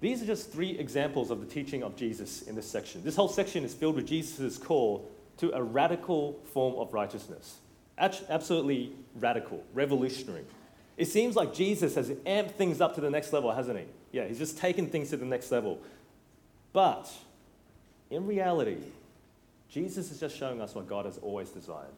these 0.00 0.22
are 0.22 0.26
just 0.26 0.52
three 0.52 0.78
examples 0.78 1.30
of 1.30 1.40
the 1.40 1.46
teaching 1.46 1.82
of 1.82 1.96
Jesus 1.96 2.42
in 2.42 2.54
this 2.54 2.68
section. 2.68 3.02
This 3.04 3.16
whole 3.16 3.28
section 3.28 3.64
is 3.64 3.74
filled 3.74 3.96
with 3.96 4.06
Jesus' 4.06 4.56
call 4.56 5.10
to 5.38 5.54
a 5.54 5.62
radical 5.62 6.38
form 6.52 6.76
of 6.76 6.94
righteousness. 6.94 7.56
Absolutely 7.98 8.92
radical, 9.16 9.62
revolutionary. 9.74 10.44
It 10.96 11.06
seems 11.06 11.36
like 11.36 11.52
Jesus 11.52 11.94
has 11.96 12.10
amped 12.10 12.52
things 12.52 12.80
up 12.80 12.94
to 12.94 13.00
the 13.00 13.10
next 13.10 13.32
level, 13.32 13.52
hasn't 13.52 13.78
he? 13.78 13.84
Yeah, 14.12 14.26
he's 14.26 14.38
just 14.38 14.58
taken 14.58 14.86
things 14.86 15.10
to 15.10 15.16
the 15.16 15.26
next 15.26 15.50
level. 15.50 15.80
But 16.72 17.10
in 18.10 18.26
reality, 18.26 18.78
Jesus 19.68 20.10
is 20.10 20.20
just 20.20 20.36
showing 20.36 20.60
us 20.60 20.74
what 20.74 20.88
God 20.88 21.04
has 21.04 21.18
always 21.18 21.50
desired 21.50 21.92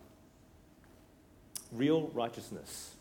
real 1.73 2.11
righteousness. 2.14 2.95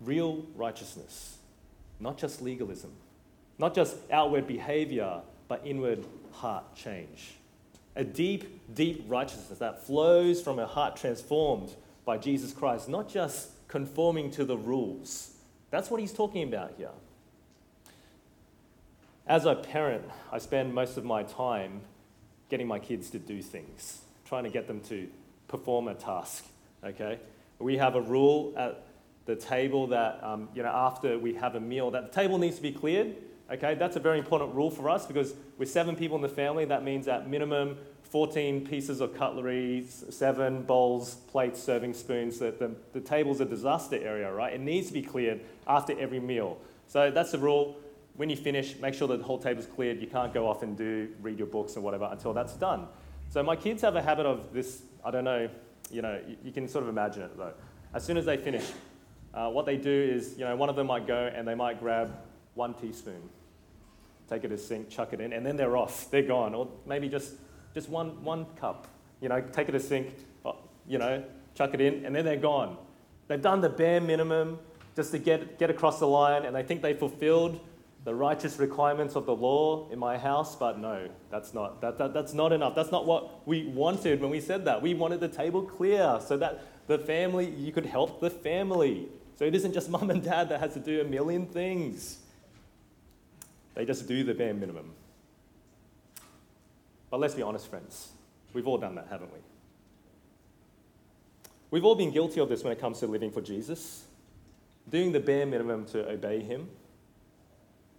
Real 0.00 0.44
righteousness. 0.56 1.36
Not 2.00 2.18
just 2.18 2.42
legalism. 2.42 2.92
Not 3.58 3.74
just 3.74 3.96
outward 4.10 4.46
behavior, 4.46 5.20
but 5.48 5.62
inward 5.64 6.04
heart 6.32 6.74
change. 6.74 7.34
A 7.94 8.04
deep, 8.04 8.74
deep 8.74 9.04
righteousness 9.06 9.58
that 9.58 9.84
flows 9.84 10.40
from 10.40 10.58
a 10.58 10.66
heart 10.66 10.96
transformed 10.96 11.74
by 12.04 12.18
Jesus 12.18 12.52
Christ, 12.52 12.88
not 12.88 13.08
just 13.08 13.50
conforming 13.68 14.30
to 14.32 14.44
the 14.44 14.56
rules. 14.56 15.34
That's 15.70 15.90
what 15.90 16.00
he's 16.00 16.12
talking 16.12 16.42
about 16.42 16.74
here. 16.76 16.90
As 19.26 19.44
a 19.44 19.54
parent, 19.54 20.04
I 20.32 20.38
spend 20.38 20.74
most 20.74 20.96
of 20.96 21.04
my 21.04 21.22
time 21.22 21.82
getting 22.48 22.66
my 22.66 22.78
kids 22.78 23.10
to 23.10 23.18
do 23.18 23.40
things, 23.40 24.00
trying 24.24 24.44
to 24.44 24.50
get 24.50 24.66
them 24.66 24.80
to 24.88 25.08
perform 25.48 25.88
a 25.88 25.94
task. 25.94 26.44
Okay? 26.84 27.18
We 27.62 27.76
have 27.78 27.94
a 27.94 28.00
rule 28.00 28.52
at 28.56 28.86
the 29.24 29.36
table 29.36 29.86
that, 29.88 30.22
um, 30.22 30.48
you 30.54 30.62
know, 30.62 30.70
after 30.70 31.18
we 31.18 31.34
have 31.34 31.54
a 31.54 31.60
meal, 31.60 31.90
that 31.92 32.12
the 32.12 32.20
table 32.20 32.38
needs 32.38 32.56
to 32.56 32.62
be 32.62 32.72
cleared. 32.72 33.16
Okay? 33.50 33.74
That's 33.74 33.96
a 33.96 34.00
very 34.00 34.18
important 34.18 34.54
rule 34.54 34.70
for 34.70 34.90
us 34.90 35.06
because 35.06 35.34
we're 35.58 35.66
seven 35.66 35.94
people 35.94 36.16
in 36.16 36.22
the 36.22 36.28
family. 36.28 36.64
That 36.64 36.82
means 36.82 37.06
at 37.06 37.28
minimum 37.28 37.76
14 38.02 38.66
pieces 38.66 39.00
of 39.00 39.16
cutlery, 39.16 39.86
seven 39.88 40.62
bowls, 40.64 41.14
plates, 41.28 41.62
serving 41.62 41.94
spoons. 41.94 42.38
The, 42.38 42.50
the, 42.50 42.72
the 42.92 43.00
table's 43.00 43.40
a 43.40 43.44
disaster 43.44 43.96
area, 43.96 44.30
right? 44.30 44.52
It 44.52 44.60
needs 44.60 44.88
to 44.88 44.92
be 44.92 45.02
cleared 45.02 45.40
after 45.66 45.98
every 45.98 46.20
meal. 46.20 46.58
So 46.88 47.10
that's 47.10 47.32
the 47.32 47.38
rule. 47.38 47.78
When 48.16 48.28
you 48.28 48.36
finish, 48.36 48.76
make 48.78 48.92
sure 48.92 49.08
that 49.08 49.16
the 49.16 49.24
whole 49.24 49.38
table's 49.38 49.64
cleared. 49.64 50.00
You 50.00 50.08
can't 50.08 50.34
go 50.34 50.46
off 50.46 50.62
and 50.62 50.76
do 50.76 51.08
read 51.22 51.38
your 51.38 51.46
books 51.46 51.76
or 51.76 51.80
whatever 51.80 52.06
until 52.10 52.34
that's 52.34 52.54
done. 52.54 52.86
So 53.30 53.42
my 53.42 53.56
kids 53.56 53.80
have 53.80 53.96
a 53.96 54.02
habit 54.02 54.26
of 54.26 54.52
this. 54.52 54.82
I 55.02 55.10
don't 55.10 55.24
know. 55.24 55.48
You 55.92 56.02
know, 56.02 56.20
you, 56.26 56.36
you 56.44 56.52
can 56.52 56.68
sort 56.68 56.82
of 56.82 56.88
imagine 56.88 57.22
it 57.22 57.36
though. 57.36 57.52
As 57.94 58.04
soon 58.04 58.16
as 58.16 58.24
they 58.24 58.36
finish, 58.36 58.70
uh, 59.34 59.48
what 59.50 59.66
they 59.66 59.76
do 59.76 59.90
is, 59.90 60.36
you 60.38 60.44
know, 60.44 60.56
one 60.56 60.68
of 60.68 60.76
them 60.76 60.86
might 60.86 61.06
go 61.06 61.30
and 61.34 61.46
they 61.46 61.54
might 61.54 61.78
grab 61.78 62.16
one 62.54 62.74
teaspoon, 62.74 63.28
take 64.28 64.44
it 64.44 64.48
to 64.48 64.58
sink, 64.58 64.88
chuck 64.88 65.12
it 65.12 65.20
in, 65.20 65.32
and 65.32 65.44
then 65.44 65.56
they're 65.56 65.76
off. 65.76 66.10
They're 66.10 66.22
gone. 66.22 66.54
Or 66.54 66.68
maybe 66.86 67.08
just 67.08 67.34
just 67.74 67.88
one, 67.88 68.22
one 68.24 68.46
cup. 68.56 68.88
You 69.20 69.28
know, 69.28 69.40
take 69.40 69.68
it 69.68 69.72
to 69.72 69.80
sink, 69.80 70.14
uh, 70.44 70.52
you 70.86 70.98
know, 70.98 71.22
chuck 71.54 71.74
it 71.74 71.80
in, 71.80 72.04
and 72.04 72.14
then 72.14 72.24
they're 72.24 72.36
gone. 72.36 72.76
They've 73.28 73.40
done 73.40 73.60
the 73.60 73.68
bare 73.68 74.00
minimum 74.00 74.58
just 74.94 75.12
to 75.12 75.18
get, 75.18 75.58
get 75.58 75.70
across 75.70 75.98
the 75.98 76.06
line, 76.06 76.44
and 76.44 76.54
they 76.54 76.62
think 76.62 76.82
they've 76.82 76.98
fulfilled 76.98 77.60
the 78.04 78.14
righteous 78.14 78.58
requirements 78.58 79.14
of 79.14 79.26
the 79.26 79.34
law 79.34 79.88
in 79.90 79.98
my 79.98 80.18
house, 80.18 80.56
but 80.56 80.78
no, 80.78 81.08
that's 81.30 81.54
not, 81.54 81.80
that, 81.80 81.98
that, 81.98 82.12
that's 82.12 82.34
not 82.34 82.52
enough. 82.52 82.74
That's 82.74 82.90
not 82.90 83.06
what 83.06 83.46
we 83.46 83.66
wanted 83.66 84.20
when 84.20 84.30
we 84.30 84.40
said 84.40 84.64
that. 84.64 84.82
We 84.82 84.94
wanted 84.94 85.20
the 85.20 85.28
table 85.28 85.62
clear 85.62 86.18
so 86.26 86.36
that 86.38 86.62
the 86.88 86.98
family, 86.98 87.48
you 87.50 87.72
could 87.72 87.86
help 87.86 88.20
the 88.20 88.30
family. 88.30 89.08
So 89.36 89.44
it 89.44 89.54
isn't 89.54 89.72
just 89.72 89.88
mum 89.96 90.10
and 90.10 90.22
dad 90.22 90.48
that 90.48 90.60
has 90.60 90.74
to 90.74 90.80
do 90.80 91.00
a 91.00 91.04
million 91.04 91.46
things. 91.46 92.18
They 93.74 93.84
just 93.84 94.08
do 94.08 94.24
the 94.24 94.34
bare 94.34 94.54
minimum. 94.54 94.92
But 97.10 97.20
let's 97.20 97.34
be 97.34 97.42
honest, 97.42 97.68
friends. 97.68 98.10
We've 98.52 98.66
all 98.66 98.78
done 98.78 98.96
that, 98.96 99.06
haven't 99.10 99.32
we? 99.32 99.38
We've 101.70 101.84
all 101.84 101.94
been 101.94 102.10
guilty 102.10 102.40
of 102.40 102.48
this 102.48 102.64
when 102.64 102.72
it 102.72 102.80
comes 102.80 102.98
to 103.00 103.06
living 103.06 103.30
for 103.30 103.40
Jesus, 103.40 104.04
doing 104.90 105.12
the 105.12 105.20
bare 105.20 105.46
minimum 105.46 105.86
to 105.86 106.06
obey 106.10 106.40
Him. 106.40 106.68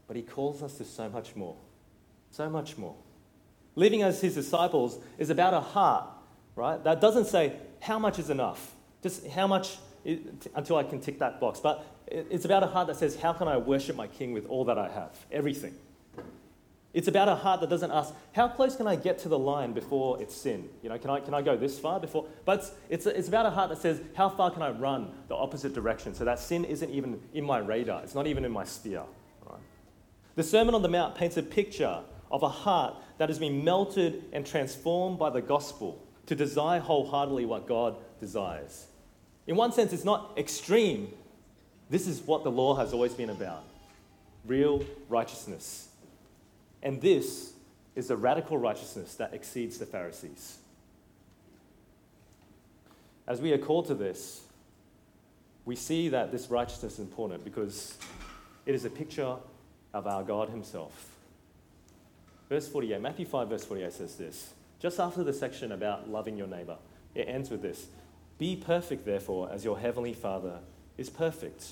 But 0.07 0.15
He 0.15 0.21
calls 0.21 0.61
us 0.61 0.77
to 0.77 0.85
so 0.85 1.09
much 1.09 1.35
more. 1.35 1.55
So 2.31 2.49
much 2.49 2.77
more. 2.77 2.95
Living 3.75 4.01
as 4.01 4.21
His 4.21 4.35
disciples 4.35 4.99
is 5.17 5.29
about 5.29 5.53
a 5.53 5.61
heart, 5.61 6.07
right? 6.55 6.83
That 6.83 7.01
doesn't 7.01 7.25
say, 7.25 7.53
how 7.79 7.99
much 7.99 8.19
is 8.19 8.29
enough? 8.29 8.73
Just 9.01 9.27
how 9.27 9.47
much 9.47 9.77
until 10.55 10.77
I 10.77 10.83
can 10.83 10.99
tick 10.99 11.19
that 11.19 11.39
box. 11.39 11.59
But 11.59 11.85
it's 12.07 12.45
about 12.45 12.63
a 12.63 12.67
heart 12.67 12.87
that 12.87 12.97
says, 12.97 13.15
how 13.15 13.33
can 13.33 13.47
I 13.47 13.57
worship 13.57 13.95
my 13.95 14.07
King 14.07 14.33
with 14.33 14.45
all 14.47 14.65
that 14.65 14.77
I 14.77 14.89
have? 14.89 15.17
Everything. 15.31 15.73
It's 16.93 17.07
about 17.07 17.27
a 17.27 17.33
heart 17.33 17.59
that 17.61 17.71
doesn't 17.71 17.89
ask, 17.89 18.13
how 18.33 18.47
close 18.47 18.75
can 18.75 18.85
I 18.85 18.95
get 18.95 19.17
to 19.19 19.29
the 19.29 19.39
line 19.39 19.73
before 19.73 20.21
it's 20.21 20.35
sin? 20.35 20.69
You 20.83 20.89
know, 20.89 20.97
can 20.99 21.09
I, 21.09 21.21
can 21.21 21.33
I 21.33 21.41
go 21.41 21.57
this 21.57 21.79
far 21.79 21.99
before? 21.99 22.27
But 22.45 22.59
it's, 22.59 22.71
it's, 22.89 23.05
it's 23.07 23.27
about 23.27 23.47
a 23.47 23.49
heart 23.49 23.69
that 23.69 23.79
says, 23.79 23.99
how 24.15 24.29
far 24.29 24.51
can 24.51 24.61
I 24.61 24.69
run 24.69 25.11
the 25.27 25.35
opposite 25.35 25.73
direction 25.73 26.13
so 26.13 26.23
that 26.25 26.37
sin 26.37 26.65
isn't 26.65 26.91
even 26.91 27.19
in 27.33 27.45
my 27.45 27.57
radar? 27.57 28.03
It's 28.03 28.13
not 28.13 28.27
even 28.27 28.45
in 28.45 28.51
my 28.51 28.63
sphere. 28.63 29.03
The 30.35 30.43
Sermon 30.43 30.75
on 30.75 30.81
the 30.81 30.89
Mount 30.89 31.15
paints 31.15 31.37
a 31.37 31.43
picture 31.43 31.99
of 32.31 32.43
a 32.43 32.49
heart 32.49 32.95
that 33.17 33.29
has 33.29 33.37
been 33.37 33.63
melted 33.63 34.23
and 34.33 34.45
transformed 34.45 35.19
by 35.19 35.29
the 35.29 35.41
gospel 35.41 36.03
to 36.25 36.35
desire 36.35 36.79
wholeheartedly 36.79 37.45
what 37.45 37.67
God 37.67 37.95
desires. 38.19 38.87
In 39.45 39.55
one 39.55 39.71
sense, 39.71 39.93
it's 39.93 40.05
not 40.05 40.33
extreme. 40.37 41.13
This 41.89 42.07
is 42.07 42.21
what 42.21 42.43
the 42.43 42.51
law 42.51 42.75
has 42.75 42.93
always 42.93 43.13
been 43.13 43.29
about 43.29 43.63
real 44.45 44.83
righteousness 45.09 45.87
and 46.83 47.01
this 47.01 47.53
is 47.95 48.07
the 48.07 48.17
radical 48.17 48.57
righteousness 48.57 49.15
that 49.15 49.33
exceeds 49.33 49.77
the 49.77 49.85
Pharisees. 49.85 50.57
As 53.25 53.39
we 53.39 53.53
are 53.53 53.57
called 53.57 53.87
to 53.87 53.95
this, 53.95 54.41
we 55.63 55.77
see 55.77 56.09
that 56.09 56.31
this 56.31 56.49
righteousness 56.49 56.93
is 56.93 56.99
important 56.99 57.45
because 57.45 57.97
it 58.65 58.75
is 58.75 58.83
a 58.83 58.89
picture 58.89 59.37
of 59.93 60.07
our 60.07 60.23
God 60.23 60.49
Himself. 60.49 61.09
Verse 62.49 62.67
48, 62.67 63.01
Matthew 63.01 63.25
5, 63.25 63.49
verse 63.49 63.65
48 63.65 63.93
says 63.93 64.15
this, 64.15 64.53
just 64.79 64.99
after 64.99 65.23
the 65.23 65.33
section 65.33 65.71
about 65.71 66.09
loving 66.09 66.37
your 66.37 66.47
neighbor. 66.47 66.77
It 67.15 67.27
ends 67.27 67.49
with 67.49 67.61
this 67.61 67.87
Be 68.37 68.55
perfect, 68.55 69.05
therefore, 69.05 69.49
as 69.51 69.63
your 69.63 69.79
heavenly 69.79 70.13
Father 70.13 70.59
is 70.97 71.09
perfect. 71.09 71.71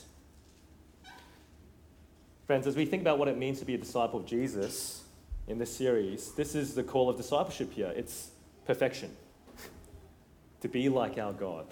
Friends, 2.48 2.68
as 2.68 2.76
we 2.76 2.86
think 2.86 3.02
about 3.02 3.18
what 3.18 3.28
it 3.28 3.38
means 3.38 3.60
to 3.60 3.66
be 3.66 3.76
a 3.76 3.78
disciple 3.78 4.20
of 4.20 4.26
Jesus 4.26 5.04
in 5.48 5.58
this 5.58 5.76
series, 5.76 6.32
this 6.34 6.56
is 6.56 6.74
the 6.74 6.84
call 6.84 7.10
of 7.10 7.18
discipleship 7.18 7.74
here. 7.74 7.94
It's 7.96 8.30
perfection. 8.66 9.16
to 10.62 10.68
be 10.68 10.90
like 10.90 11.18
our 11.18 11.34
God. 11.34 11.68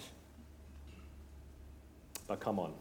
But 2.26 2.40
come 2.40 2.58
on. 2.58 2.72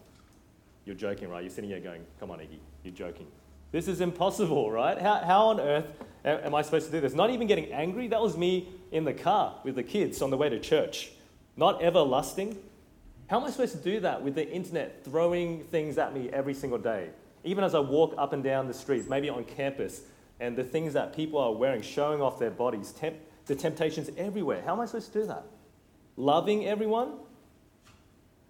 You're 0.85 0.95
joking, 0.95 1.29
right? 1.29 1.43
You're 1.43 1.49
sitting 1.49 1.69
here 1.69 1.79
going, 1.79 2.05
come 2.19 2.31
on, 2.31 2.39
Iggy, 2.39 2.59
you're 2.83 2.93
joking. 2.93 3.27
This 3.71 3.87
is 3.87 4.01
impossible, 4.01 4.71
right? 4.71 4.99
How, 4.99 5.17
how 5.17 5.47
on 5.47 5.59
earth 5.59 5.85
am 6.25 6.55
I 6.55 6.61
supposed 6.63 6.87
to 6.87 6.91
do 6.91 7.01
this? 7.01 7.13
Not 7.13 7.29
even 7.29 7.47
getting 7.47 7.71
angry. 7.71 8.07
That 8.07 8.21
was 8.21 8.35
me 8.35 8.69
in 8.91 9.03
the 9.03 9.13
car 9.13 9.55
with 9.63 9.75
the 9.75 9.83
kids 9.83 10.21
on 10.21 10.31
the 10.31 10.37
way 10.37 10.49
to 10.49 10.59
church. 10.59 11.11
Not 11.55 11.81
ever 11.81 12.01
lusting. 12.01 12.57
How 13.27 13.39
am 13.39 13.45
I 13.45 13.51
supposed 13.51 13.73
to 13.73 13.83
do 13.83 13.99
that 13.99 14.23
with 14.23 14.33
the 14.33 14.49
internet 14.49 15.03
throwing 15.03 15.63
things 15.65 15.97
at 15.99 16.15
me 16.15 16.29
every 16.31 16.55
single 16.55 16.79
day? 16.79 17.09
Even 17.43 17.63
as 17.63 17.75
I 17.75 17.79
walk 17.79 18.15
up 18.17 18.33
and 18.33 18.43
down 18.43 18.67
the 18.67 18.73
streets, 18.73 19.07
maybe 19.07 19.29
on 19.29 19.43
campus, 19.43 20.01
and 20.39 20.55
the 20.55 20.63
things 20.63 20.93
that 20.93 21.15
people 21.15 21.39
are 21.39 21.53
wearing, 21.53 21.81
showing 21.81 22.21
off 22.21 22.39
their 22.39 22.49
bodies, 22.49 22.91
temp- 22.91 23.19
the 23.45 23.55
temptations 23.55 24.09
everywhere. 24.17 24.63
How 24.65 24.73
am 24.73 24.79
I 24.79 24.85
supposed 24.85 25.13
to 25.13 25.19
do 25.21 25.27
that? 25.27 25.43
Loving 26.15 26.65
everyone? 26.65 27.13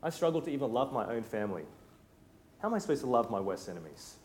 I 0.01 0.11
struggle 0.11 0.41
to 0.41 0.49
even 0.49 0.71
love 0.71 0.93
my 0.93 1.05
own 1.07 1.23
family. 1.23 1.63
How 2.61 2.69
am 2.69 2.73
I 2.73 2.77
supposed 2.77 3.01
to 3.01 3.09
love 3.09 3.29
my 3.29 3.39
worst 3.39 3.67
enemies? 3.67 4.15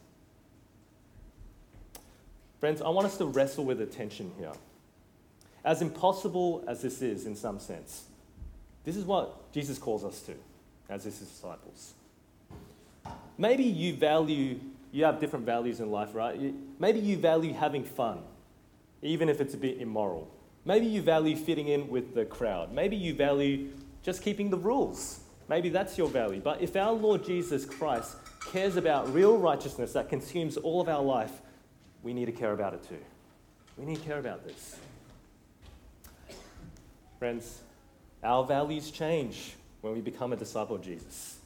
Friends, 2.65 2.81
I 2.81 2.89
want 2.89 3.07
us 3.07 3.19
to 3.19 3.27
wrestle 3.27 3.67
with 3.67 3.77
the 3.77 3.85
tension 3.85 4.33
here. 4.39 4.55
As 5.67 5.83
impossible 5.83 6.65
as 6.67 6.81
this 6.81 7.03
is 7.03 7.27
in 7.27 7.37
some 7.37 7.61
sense, 7.61 8.05
this 8.85 8.97
is 8.97 9.05
what 9.05 9.53
Jesus 9.53 9.77
calls 9.77 10.03
us 10.03 10.23
to 10.23 10.33
as 10.89 11.05
his 11.05 11.19
disciples. 11.19 11.93
Maybe 13.37 13.65
you 13.65 13.93
value, 13.93 14.59
you 14.93 15.05
have 15.05 15.21
different 15.21 15.45
values 15.45 15.81
in 15.81 15.91
life, 15.91 16.15
right? 16.15 16.55
Maybe 16.79 17.01
you 17.01 17.19
value 17.19 17.53
having 17.53 17.85
fun, 17.85 18.21
even 19.03 19.29
if 19.29 19.43
it's 19.43 19.53
a 19.53 19.59
bit 19.59 19.77
immoral. 19.83 20.27
Maybe 20.65 20.87
you 20.87 21.03
value 21.03 21.37
fitting 21.37 21.69
in 21.69 21.91
with 21.91 22.15
the 22.15 22.25
crowd. 22.25 22.73
Maybe 22.73 22.97
you 22.97 23.13
value 23.13 23.73
just 24.03 24.23
keeping 24.23 24.49
the 24.49 24.57
rules. 24.57 25.21
Maybe 25.51 25.69
that's 25.69 25.99
your 25.99 26.09
value. 26.09 26.41
But 26.41 26.63
if 26.63 26.77
our 26.77 26.93
Lord 26.93 27.27
Jesus 27.27 27.67
Christ 27.67 28.17
cares 28.51 28.77
about 28.77 29.13
real 29.13 29.37
righteousness 29.37 29.93
that 29.93 30.09
consumes 30.09 30.57
all 30.57 30.81
of 30.81 30.89
our 30.89 31.03
life, 31.03 31.43
we 32.05 32.13
need 32.13 32.27
to 32.27 32.33
care 32.33 32.53
about 32.53 32.75
it 32.75 32.87
too. 32.89 32.99
We 33.77 33.87
need 33.87 33.97
to 33.97 34.03
care 34.03 34.19
about 34.19 34.47
this. 34.47 34.77
Friends, 37.19 37.61
our 38.23 38.45
values 38.45 38.91
change 38.91 39.55
when 39.81 39.95
we 39.95 40.01
become 40.01 40.33
a 40.33 40.37
disciple 40.37 40.77
of 40.77 40.83
Jesus. 40.83 41.39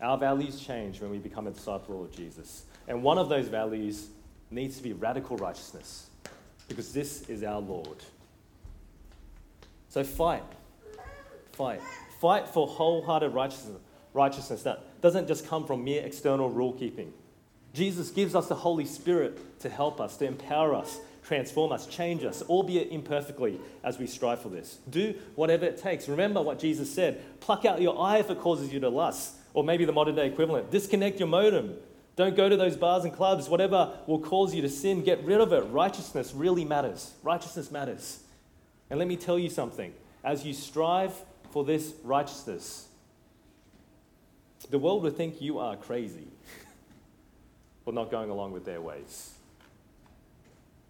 Our 0.00 0.16
values 0.16 0.60
change 0.60 1.00
when 1.00 1.10
we 1.10 1.18
become 1.18 1.46
a 1.46 1.50
disciple 1.50 2.04
of 2.04 2.12
Jesus. 2.12 2.62
And 2.88 3.02
one 3.02 3.18
of 3.18 3.28
those 3.28 3.48
values 3.48 4.08
needs 4.50 4.76
to 4.78 4.82
be 4.82 4.92
radical 4.92 5.36
righteousness 5.36 6.08
because 6.68 6.92
this 6.92 7.28
is 7.28 7.42
our 7.42 7.60
Lord. 7.60 7.98
So 9.88 10.04
fight. 10.04 10.44
Fight. 11.52 11.80
Fight 12.20 12.48
for 12.48 12.66
wholehearted 12.66 13.34
righteousness, 13.34 13.80
righteousness 14.14 14.62
that 14.62 15.00
doesn't 15.02 15.26
just 15.26 15.46
come 15.46 15.66
from 15.66 15.84
mere 15.84 16.02
external 16.04 16.48
rule 16.48 16.72
keeping. 16.72 17.12
Jesus 17.72 18.10
gives 18.10 18.34
us 18.34 18.48
the 18.48 18.54
Holy 18.54 18.84
Spirit 18.84 19.60
to 19.60 19.68
help 19.68 20.00
us, 20.00 20.16
to 20.16 20.26
empower 20.26 20.74
us, 20.74 20.98
transform 21.22 21.72
us, 21.72 21.86
change 21.86 22.24
us, 22.24 22.42
albeit 22.42 22.90
imperfectly, 22.90 23.60
as 23.84 23.98
we 23.98 24.06
strive 24.06 24.40
for 24.40 24.48
this. 24.48 24.78
Do 24.88 25.14
whatever 25.36 25.66
it 25.66 25.78
takes. 25.78 26.08
Remember 26.08 26.42
what 26.42 26.58
Jesus 26.58 26.92
said 26.92 27.22
pluck 27.40 27.64
out 27.64 27.80
your 27.80 28.00
eye 28.00 28.18
if 28.18 28.30
it 28.30 28.40
causes 28.40 28.72
you 28.72 28.80
to 28.80 28.88
lust, 28.88 29.34
or 29.54 29.62
maybe 29.64 29.84
the 29.84 29.92
modern 29.92 30.14
day 30.14 30.26
equivalent 30.26 30.70
disconnect 30.70 31.18
your 31.18 31.28
modem. 31.28 31.74
Don't 32.16 32.36
go 32.36 32.48
to 32.48 32.56
those 32.56 32.76
bars 32.76 33.04
and 33.04 33.14
clubs. 33.14 33.48
Whatever 33.48 33.96
will 34.06 34.18
cause 34.18 34.54
you 34.54 34.60
to 34.62 34.68
sin, 34.68 35.02
get 35.02 35.24
rid 35.24 35.40
of 35.40 35.52
it. 35.52 35.60
Righteousness 35.70 36.34
really 36.34 36.64
matters. 36.64 37.12
Righteousness 37.22 37.70
matters. 37.70 38.20
And 38.90 38.98
let 38.98 39.08
me 39.08 39.16
tell 39.16 39.38
you 39.38 39.48
something 39.48 39.94
as 40.24 40.44
you 40.44 40.52
strive 40.52 41.14
for 41.50 41.64
this 41.64 41.94
righteousness, 42.02 42.88
the 44.68 44.78
world 44.78 45.02
will 45.02 45.10
think 45.10 45.40
you 45.40 45.58
are 45.58 45.76
crazy 45.76 46.28
for 47.84 47.92
not 47.92 48.10
going 48.10 48.30
along 48.30 48.52
with 48.52 48.64
their 48.64 48.80
ways. 48.80 49.34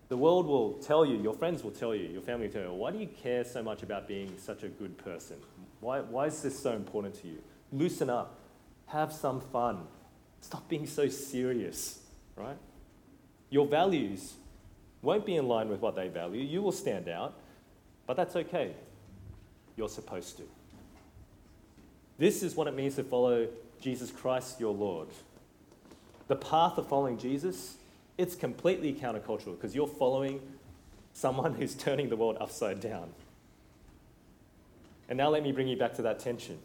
The 0.09 0.17
world 0.17 0.47
will 0.47 0.75
tell 0.75 1.07
you, 1.07 1.17
your 1.17 1.35
friends 1.35 1.63
will 1.63 1.71
tell 1.71 1.95
you, 1.95 2.09
your 2.09 2.23
family 2.23 2.47
will 2.47 2.53
tell 2.53 2.63
you, 2.63 2.73
why 2.73 2.91
do 2.91 2.99
you 2.99 3.07
care 3.07 3.45
so 3.45 3.63
much 3.63 3.83
about 3.83 4.09
being 4.09 4.37
such 4.39 4.65
a 4.65 4.69
good 4.69 4.99
person? 4.99 5.37
Why, 5.81 6.01
why 6.01 6.27
is 6.27 6.43
this 6.43 6.59
so 6.59 6.73
important 6.73 7.21
to 7.23 7.29
you? 7.29 7.39
Loosen 7.73 8.11
up, 8.11 8.39
have 8.87 9.13
some 9.13 9.41
fun, 9.41 9.87
stop 10.41 10.69
being 10.69 10.87
so 10.87 11.09
serious, 11.09 12.01
right? 12.35 12.57
Your 13.51 13.67
values 13.67 14.35
won't 15.03 15.25
be 15.25 15.37
in 15.37 15.47
line 15.47 15.69
with 15.69 15.81
what 15.81 15.97
they 15.97 16.09
value. 16.09 16.43
You 16.43 16.63
will 16.63 16.73
stand 16.73 17.09
out. 17.09 17.35
But 18.07 18.17
that's 18.17 18.35
okay. 18.35 18.73
You're 19.77 19.89
supposed 19.89 20.37
to. 20.39 20.43
This 22.19 22.43
is 22.43 22.57
what 22.57 22.67
it 22.67 22.75
means 22.75 22.97
to 22.97 23.05
follow 23.05 23.49
Jesus 23.81 24.11
Christ, 24.11 24.61
your 24.61 24.75
Lord. 24.75 25.09
The 26.31 26.37
path 26.37 26.79
of 26.79 26.87
following 26.87 27.19
Jesus, 27.19 27.75
it's 28.17 28.37
completely 28.37 28.93
countercultural 28.95 29.57
because 29.57 29.75
you're 29.75 29.89
following 29.89 30.41
someone 31.13 31.55
who's 31.59 31.75
turning 31.75 32.09
the 32.09 32.15
world 32.15 32.37
upside 32.41 32.79
down. 32.79 33.11
And 35.09 35.19
now 35.19 35.29
let 35.29 35.43
me 35.43 35.51
bring 35.51 35.67
you 35.67 35.77
back 35.77 35.95
to 35.95 36.03
that 36.03 36.21
tension. 36.21 36.61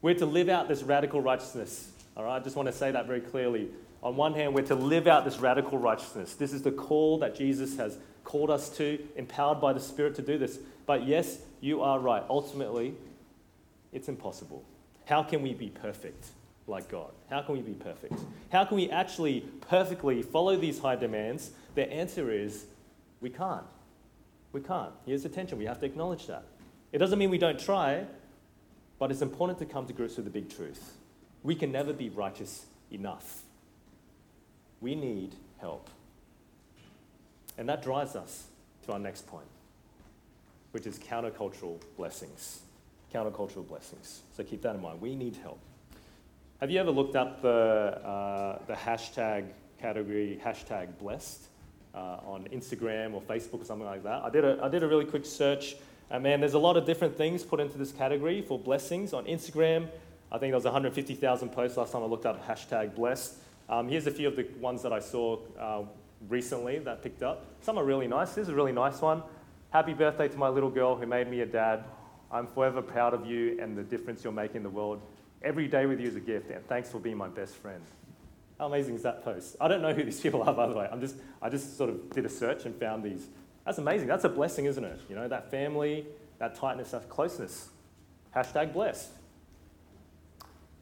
We're 0.00 0.14
to 0.14 0.26
live 0.26 0.48
out 0.48 0.68
this 0.68 0.84
radical 0.84 1.20
righteousness. 1.20 1.90
All 2.16 2.22
right, 2.22 2.36
I 2.36 2.38
just 2.38 2.54
want 2.54 2.66
to 2.68 2.72
say 2.72 2.92
that 2.92 3.08
very 3.08 3.20
clearly. 3.20 3.66
On 4.00 4.14
one 4.14 4.34
hand, 4.34 4.54
we're 4.54 4.62
to 4.62 4.76
live 4.76 5.08
out 5.08 5.24
this 5.24 5.38
radical 5.38 5.78
righteousness. 5.78 6.34
This 6.34 6.52
is 6.52 6.62
the 6.62 6.70
call 6.70 7.18
that 7.18 7.34
Jesus 7.34 7.78
has 7.78 7.98
called 8.22 8.48
us 8.48 8.68
to, 8.76 9.04
empowered 9.16 9.60
by 9.60 9.72
the 9.72 9.80
Spirit 9.80 10.14
to 10.14 10.22
do 10.22 10.38
this. 10.38 10.60
But 10.86 11.04
yes, 11.04 11.40
you 11.60 11.82
are 11.82 11.98
right. 11.98 12.22
Ultimately, 12.30 12.94
it's 13.92 14.08
impossible. 14.08 14.62
How 15.06 15.24
can 15.24 15.42
we 15.42 15.52
be 15.52 15.70
perfect 15.70 16.26
like 16.70 16.88
God? 16.88 17.10
How 17.28 17.42
can 17.42 17.56
we 17.56 17.62
be 17.62 17.74
perfect? 17.74 18.14
How 18.50 18.64
can 18.64 18.76
we 18.76 18.90
actually 18.90 19.42
perfectly 19.68 20.22
follow 20.22 20.56
these 20.56 20.78
high 20.78 20.96
demands? 20.96 21.50
The 21.74 21.92
answer 21.92 22.30
is 22.30 22.64
we 23.20 23.28
can't. 23.28 23.66
We 24.52 24.60
can't. 24.60 24.92
Here's 25.04 25.22
the 25.24 25.28
tension. 25.28 25.58
We 25.58 25.66
have 25.66 25.80
to 25.80 25.86
acknowledge 25.86 26.26
that. 26.26 26.44
It 26.92 26.98
doesn't 26.98 27.18
mean 27.18 27.30
we 27.30 27.38
don't 27.38 27.58
try, 27.58 28.06
but 28.98 29.10
it's 29.10 29.22
important 29.22 29.58
to 29.58 29.66
come 29.66 29.86
to 29.86 29.92
grips 29.92 30.16
with 30.16 30.24
the 30.24 30.30
big 30.30 30.48
truth. 30.48 30.94
We 31.42 31.54
can 31.54 31.70
never 31.70 31.92
be 31.92 32.08
righteous 32.08 32.66
enough. 32.90 33.42
We 34.80 34.94
need 34.94 35.34
help. 35.60 35.88
And 37.58 37.68
that 37.68 37.82
drives 37.82 38.16
us 38.16 38.44
to 38.86 38.92
our 38.92 38.98
next 38.98 39.26
point, 39.26 39.46
which 40.72 40.86
is 40.86 40.98
countercultural 40.98 41.80
blessings. 41.96 42.60
Countercultural 43.14 43.66
blessings. 43.66 44.22
So 44.36 44.44
keep 44.44 44.62
that 44.62 44.74
in 44.74 44.82
mind. 44.82 45.00
We 45.00 45.14
need 45.14 45.36
help. 45.36 45.60
Have 46.60 46.70
you 46.70 46.78
ever 46.78 46.90
looked 46.90 47.16
up 47.16 47.40
the, 47.40 47.48
uh, 47.48 48.58
the 48.66 48.74
hashtag 48.74 49.46
category, 49.80 50.38
hashtag 50.44 50.88
blessed, 50.98 51.46
uh, 51.94 52.18
on 52.26 52.46
Instagram 52.52 53.14
or 53.14 53.22
Facebook 53.22 53.62
or 53.62 53.64
something 53.64 53.86
like 53.86 54.02
that? 54.02 54.22
I 54.22 54.28
did 54.28 54.44
a, 54.44 54.58
I 54.62 54.68
did 54.68 54.82
a 54.82 54.86
really 54.86 55.06
quick 55.06 55.24
search, 55.24 55.76
and 56.10 56.22
man, 56.22 56.38
there's 56.40 56.52
a 56.52 56.58
lot 56.58 56.76
of 56.76 56.84
different 56.84 57.16
things 57.16 57.42
put 57.42 57.60
into 57.60 57.78
this 57.78 57.92
category 57.92 58.42
for 58.42 58.58
blessings. 58.58 59.14
On 59.14 59.24
Instagram, 59.24 59.88
I 60.30 60.36
think 60.36 60.50
there 60.50 60.56
was 60.56 60.64
150,000 60.64 61.48
posts 61.48 61.78
last 61.78 61.92
time 61.92 62.02
I 62.02 62.04
looked 62.04 62.26
up 62.26 62.46
hashtag 62.46 62.94
blessed. 62.94 63.36
Um, 63.70 63.88
here's 63.88 64.06
a 64.06 64.10
few 64.10 64.28
of 64.28 64.36
the 64.36 64.46
ones 64.60 64.82
that 64.82 64.92
I 64.92 64.98
saw 64.98 65.38
uh, 65.58 65.84
recently 66.28 66.78
that 66.80 67.02
picked 67.02 67.22
up. 67.22 67.46
Some 67.62 67.78
are 67.78 67.84
really 67.84 68.06
nice. 68.06 68.34
This 68.34 68.42
is 68.42 68.48
a 68.50 68.54
really 68.54 68.72
nice 68.72 69.00
one. 69.00 69.22
Happy 69.70 69.94
birthday 69.94 70.28
to 70.28 70.36
my 70.36 70.50
little 70.50 70.68
girl 70.68 70.94
who 70.94 71.06
made 71.06 71.26
me 71.26 71.40
a 71.40 71.46
dad. 71.46 71.84
I'm 72.30 72.46
forever 72.46 72.82
proud 72.82 73.14
of 73.14 73.24
you 73.24 73.58
and 73.62 73.78
the 73.78 73.82
difference 73.82 74.24
you're 74.24 74.32
making 74.34 74.58
in 74.58 74.62
the 74.62 74.68
world. 74.68 75.00
Every 75.42 75.68
day 75.68 75.86
with 75.86 76.00
you 76.00 76.08
is 76.08 76.16
a 76.16 76.20
gift, 76.20 76.50
and 76.50 76.66
thanks 76.66 76.90
for 76.90 76.98
being 76.98 77.16
my 77.16 77.28
best 77.28 77.54
friend. 77.56 77.82
How 78.58 78.66
amazing 78.66 78.94
is 78.96 79.02
that 79.02 79.24
post? 79.24 79.56
I 79.60 79.68
don't 79.68 79.80
know 79.80 79.94
who 79.94 80.04
these 80.04 80.20
people 80.20 80.42
are, 80.42 80.52
by 80.52 80.66
the 80.66 80.74
way. 80.74 80.88
I'm 80.90 81.00
just, 81.00 81.16
I 81.40 81.48
just 81.48 81.78
sort 81.78 81.88
of 81.88 82.10
did 82.10 82.26
a 82.26 82.28
search 82.28 82.66
and 82.66 82.74
found 82.74 83.02
these. 83.02 83.26
That's 83.64 83.78
amazing. 83.78 84.08
That's 84.08 84.24
a 84.24 84.28
blessing, 84.28 84.66
isn't 84.66 84.84
it? 84.84 85.00
You 85.08 85.16
know, 85.16 85.28
that 85.28 85.50
family, 85.50 86.06
that 86.38 86.54
tightness, 86.56 86.90
that 86.90 87.08
closeness. 87.08 87.70
Hashtag 88.36 88.72
blessed. 88.72 89.10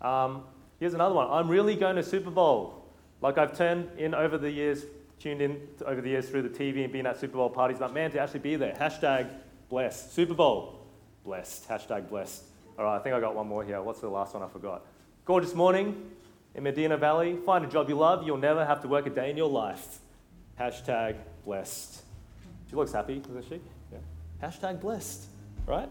Um, 0.00 0.44
here's 0.80 0.94
another 0.94 1.14
one. 1.14 1.28
I'm 1.30 1.48
really 1.48 1.76
going 1.76 1.96
to 1.96 2.02
Super 2.02 2.30
Bowl. 2.30 2.84
Like 3.20 3.38
I've 3.38 3.56
turned 3.56 3.98
in 3.98 4.14
over 4.14 4.38
the 4.38 4.50
years 4.50 4.84
tuned 5.18 5.42
in 5.42 5.60
over 5.84 6.00
the 6.00 6.10
years 6.10 6.28
through 6.28 6.42
the 6.42 6.48
TV 6.48 6.84
and 6.84 6.92
been 6.92 7.06
at 7.06 7.18
Super 7.18 7.36
Bowl 7.36 7.50
parties, 7.50 7.78
but 7.78 7.92
man, 7.92 8.10
to 8.12 8.18
actually 8.18 8.40
be 8.40 8.56
there. 8.56 8.74
Hashtag 8.74 9.28
blessed. 9.68 10.12
Super 10.12 10.34
Bowl, 10.34 10.86
blessed. 11.24 11.68
Hashtag 11.68 12.08
blessed. 12.08 12.44
All 12.78 12.84
right, 12.84 12.96
I 12.96 13.00
think 13.00 13.14
I 13.14 13.20
got 13.20 13.34
one 13.34 13.48
more 13.48 13.64
here. 13.64 13.82
What's 13.82 14.00
the 14.00 14.08
last 14.08 14.34
one 14.34 14.42
I 14.44 14.48
forgot? 14.48 14.86
Gorgeous 15.24 15.52
morning 15.52 16.10
in 16.54 16.62
Medina 16.62 16.96
Valley. 16.96 17.36
Find 17.44 17.64
a 17.64 17.68
job 17.68 17.88
you 17.88 17.96
love. 17.96 18.24
You'll 18.24 18.36
never 18.36 18.64
have 18.64 18.82
to 18.82 18.88
work 18.88 19.04
a 19.06 19.10
day 19.10 19.30
in 19.30 19.36
your 19.36 19.48
life. 19.48 19.98
Hashtag 20.60 21.16
blessed. 21.44 22.02
She 22.70 22.76
looks 22.76 22.92
happy, 22.92 23.18
doesn't 23.18 23.48
she? 23.48 23.60
Yeah. 23.90 23.98
Hashtag 24.48 24.80
blessed, 24.80 25.26
right? 25.66 25.88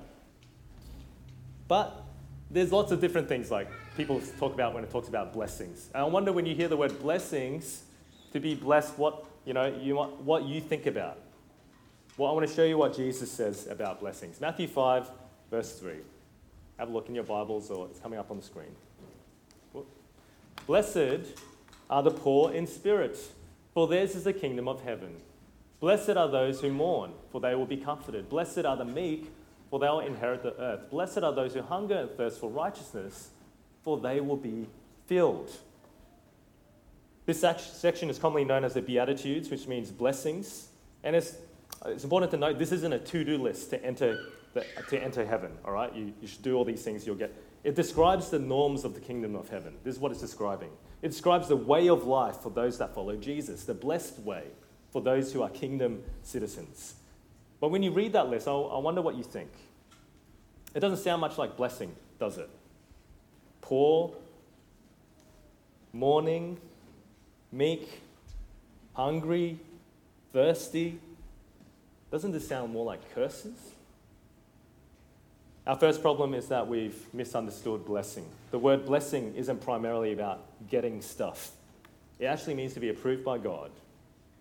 But 1.68 2.04
there's 2.50 2.72
lots 2.72 2.94
of 2.94 3.02
different 3.02 3.28
things 3.28 3.52
like 3.52 3.68
people 3.98 4.22
talk 4.40 4.54
about 4.54 4.74
when 4.74 4.86
it 4.86 4.90
talks 4.90 5.10
about 5.10 5.34
blessings. 5.34 5.90
And 5.94 6.02
I 6.02 6.06
wonder 6.06 6.32
when 6.32 6.46
you 6.46 6.56
hear 6.56 6.70
the 6.70 6.78
word 6.78 6.98
blessings, 7.00 7.84
to 8.32 8.40
be 8.40 8.56
blessed 8.56 8.98
what 8.98 9.26
you 9.46 9.54
know 9.54 9.68
you 9.68 9.96
what 9.98 10.44
you 10.44 10.62
think 10.62 10.86
about. 10.86 11.20
Well, 12.18 12.30
I 12.30 12.34
want 12.34 12.48
to 12.48 12.54
show 12.54 12.64
you 12.64 12.78
what 12.78 12.96
Jesus 12.96 13.30
says 13.30 13.68
about 13.68 14.00
blessings. 14.00 14.40
Matthew 14.40 14.68
5, 14.68 15.12
verse 15.52 15.78
3. 15.80 15.98
Have 16.78 16.90
a 16.90 16.92
look 16.92 17.10
in 17.10 17.16
your 17.16 17.24
Bibles 17.24 17.72
or 17.72 17.88
it's 17.88 18.00
coming 18.00 18.20
up 18.20 18.30
on 18.30 18.38
the 18.38 18.44
screen. 18.44 18.76
Blessed 20.66 21.34
are 21.90 22.04
the 22.04 22.12
poor 22.12 22.52
in 22.52 22.68
spirit, 22.68 23.18
for 23.74 23.88
theirs 23.88 24.16
is 24.16 24.26
the 24.26 24.34
kingdom 24.34 24.68
of 24.68 24.84
heaven. 24.84 25.16
Blessed 25.80 26.12
are 26.12 26.28
those 26.28 26.62
who 26.62 26.72
mourn, 26.72 27.12
for 27.32 27.40
they 27.40 27.56
will 27.56 27.66
be 27.66 27.78
comforted. 27.78 28.30
Blessed 28.30 28.66
are 28.66 28.76
the 28.76 28.86
meek, 28.86 29.32
for 29.70 29.80
they'll 29.80 30.00
inherit 30.00 30.44
the 30.44 30.60
earth. 30.60 30.90
Blessed 30.90 31.20
are 31.20 31.34
those 31.34 31.54
who 31.54 31.62
hunger 31.62 31.96
and 31.96 32.12
thirst 32.12 32.40
for 32.40 32.50
righteousness, 32.50 33.30
for 33.84 33.98
they 34.00 34.20
will 34.20 34.38
be 34.38 34.68
filled. 35.06 35.52
This 37.26 37.42
section 37.42 38.10
is 38.10 38.18
commonly 38.18 38.46
known 38.46 38.64
as 38.64 38.74
the 38.74 38.82
Beatitudes, 38.82 39.50
which 39.50 39.68
means 39.68 39.92
blessings. 39.92 40.68
And 41.04 41.16
it's, 41.16 41.36
it's 41.86 42.04
important 42.04 42.32
to 42.32 42.38
note 42.38 42.58
this 42.58 42.72
isn't 42.72 42.94
a 42.94 43.00
to 43.00 43.24
do 43.24 43.38
list 43.38 43.70
to 43.70 43.84
enter, 43.84 44.20
to 44.90 45.04
enter 45.04 45.26
heaven, 45.26 45.52
all 45.66 45.74
right? 45.74 45.94
You, 45.94 46.14
you 46.22 46.28
should 46.28 46.44
do 46.44 46.56
all 46.56 46.66
these 46.66 46.84
things, 46.84 47.06
you'll 47.06 47.16
get. 47.16 47.34
It 47.64 47.76
describes 47.76 48.30
the 48.30 48.40
norms 48.40 48.84
of 48.86 48.94
the 48.94 49.00
kingdom 49.00 49.36
of 49.36 49.50
heaven. 49.50 49.74
This 49.84 49.96
is 49.96 50.00
what 50.00 50.12
it's 50.12 50.22
describing. 50.22 50.70
It 51.02 51.10
describes 51.10 51.48
the 51.48 51.56
way 51.56 51.90
of 51.90 52.06
life 52.06 52.38
for 52.38 52.50
those 52.50 52.78
that 52.78 52.94
follow 52.94 53.16
Jesus, 53.16 53.64
the 53.64 53.74
blessed 53.74 54.20
way 54.20 54.44
for 54.92 55.02
those 55.02 55.34
who 55.34 55.42
are 55.42 55.50
kingdom 55.50 56.04
citizens. 56.24 56.96
But 57.60 57.70
when 57.70 57.84
you 57.84 57.92
read 57.92 58.14
that 58.14 58.30
list, 58.30 58.48
I, 58.48 58.52
I 58.52 58.78
wonder 58.80 59.02
what 59.02 59.16
you 59.16 59.24
think. 59.24 59.50
It 60.74 60.80
doesn't 60.80 61.00
sound 61.00 61.22
much 61.22 61.38
like 61.38 61.58
blessing, 61.58 61.96
does 62.20 62.38
it? 62.38 62.50
Poor, 63.62 64.14
mourning, 65.92 66.60
meek, 67.52 68.02
hungry, 68.94 69.60
thirsty. 70.34 71.00
Doesn't 72.12 72.32
this 72.32 72.48
sound 72.48 72.72
more 72.72 72.86
like 72.86 73.14
curses? 73.14 73.72
Our 75.68 75.76
first 75.76 76.02
problem 76.02 76.34
is 76.34 76.48
that 76.48 76.66
we've 76.66 76.96
misunderstood 77.14 77.84
blessing. 77.84 78.26
The 78.52 78.58
word 78.58 78.86
blessing 78.86 79.36
isn't 79.36 79.60
primarily 79.60 80.14
about 80.14 80.46
getting 80.70 81.02
stuff, 81.02 81.52
it 82.20 82.26
actually 82.26 82.54
means 82.54 82.74
to 82.76 82.80
be 82.80 82.88
approved 82.88 83.26
by 83.26 83.38
God. 83.38 83.72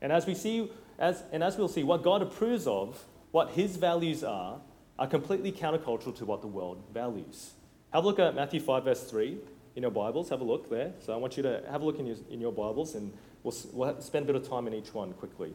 And 0.01 0.12
as 0.12 0.25
we 0.25 0.35
see, 0.35 0.71
as, 1.01 1.25
and 1.33 1.43
as 1.43 1.57
we'll 1.57 1.69
see, 1.69 1.83
what 1.83 2.05
God 2.05 2.23
approves 2.23 2.69
of, 2.69 3.05
what 3.33 3.51
his 3.51 3.77
values 3.77 4.23
are, 4.23 4.61
are 5.01 5.07
completely 5.09 5.51
countercultural 5.51 6.15
to 6.17 6.25
what 6.25 6.43
the 6.43 6.47
world 6.47 6.81
values. 6.95 7.51
Have 7.93 8.05
a 8.05 8.07
look 8.07 8.21
at 8.21 8.35
Matthew 8.37 8.61
5, 8.61 8.85
verse 8.85 9.03
3 9.03 9.37
in 9.75 9.83
your 9.83 9.91
Bibles. 9.91 10.29
Have 10.29 10.41
a 10.41 10.45
look 10.45 10.71
there. 10.71 10.93
So 11.05 11.12
I 11.12 11.17
want 11.17 11.37
you 11.37 11.43
to 11.43 11.62
have 11.69 11.83
a 11.83 11.85
look 11.85 11.99
in 11.99 12.07
your, 12.07 12.17
in 12.31 12.41
your 12.41 12.53
Bibles 12.53 12.95
and 12.95 13.12
we'll, 13.43 13.55
we'll 13.73 14.01
spend 14.01 14.25
a 14.25 14.33
bit 14.33 14.37
of 14.37 14.49
time 14.49 14.69
in 14.69 14.75
each 14.75 14.95
one 14.95 15.12
quickly. 15.15 15.53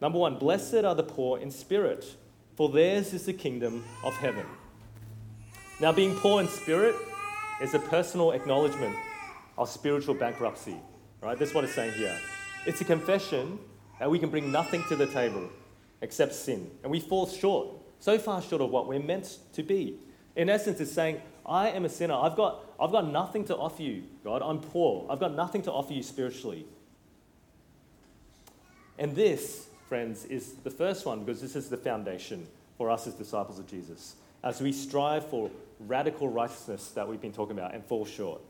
Number 0.00 0.18
one, 0.18 0.38
blessed 0.38 0.84
are 0.84 0.94
the 0.94 1.02
poor 1.02 1.40
in 1.40 1.50
spirit, 1.50 2.16
for 2.54 2.68
theirs 2.68 3.12
is 3.12 3.26
the 3.26 3.32
kingdom 3.32 3.84
of 4.04 4.14
heaven. 4.14 4.46
Now, 5.78 5.92
being 5.92 6.16
poor 6.16 6.40
in 6.40 6.48
spirit 6.48 6.94
is 7.60 7.74
a 7.74 7.78
personal 7.78 8.32
acknowledgement 8.32 8.96
of 9.58 9.68
spiritual 9.68 10.14
bankruptcy. 10.14 10.76
Right? 11.22 11.38
That's 11.38 11.52
what 11.52 11.64
it's 11.64 11.74
saying 11.74 11.92
here. 11.94 12.18
It's 12.66 12.80
a 12.80 12.84
confession 12.84 13.58
that 13.98 14.10
we 14.10 14.18
can 14.18 14.30
bring 14.30 14.50
nothing 14.50 14.84
to 14.88 14.96
the 14.96 15.06
table 15.06 15.48
except 16.00 16.34
sin. 16.34 16.70
And 16.82 16.90
we 16.90 17.00
fall 17.00 17.26
short, 17.26 17.68
so 18.00 18.18
far 18.18 18.40
short 18.40 18.62
of 18.62 18.70
what 18.70 18.86
we're 18.86 19.00
meant 19.00 19.38
to 19.54 19.62
be. 19.62 19.98
In 20.34 20.48
essence, 20.48 20.80
it's 20.80 20.92
saying, 20.92 21.20
I 21.44 21.70
am 21.70 21.84
a 21.84 21.88
sinner. 21.88 22.14
I've 22.14 22.36
got, 22.36 22.64
I've 22.80 22.92
got 22.92 23.10
nothing 23.10 23.44
to 23.46 23.56
offer 23.56 23.82
you, 23.82 24.04
God. 24.24 24.42
I'm 24.42 24.60
poor. 24.60 25.06
I've 25.10 25.20
got 25.20 25.34
nothing 25.34 25.62
to 25.62 25.72
offer 25.72 25.92
you 25.92 26.02
spiritually. 26.02 26.66
And 28.98 29.14
this, 29.14 29.68
friends, 29.88 30.24
is 30.24 30.54
the 30.64 30.70
first 30.70 31.06
one 31.06 31.20
because 31.24 31.40
this 31.40 31.54
is 31.54 31.68
the 31.68 31.76
foundation 31.76 32.46
for 32.78 32.90
us 32.90 33.06
as 33.06 33.14
disciples 33.14 33.58
of 33.58 33.66
Jesus. 33.66 34.16
As 34.42 34.60
we 34.60 34.72
strive 34.72 35.26
for 35.28 35.50
radical 35.80 36.28
righteousness 36.28 36.88
that 36.90 37.08
we've 37.08 37.20
been 37.20 37.32
talking 37.32 37.56
about 37.56 37.74
and 37.74 37.84
fall 37.84 38.04
short. 38.04 38.40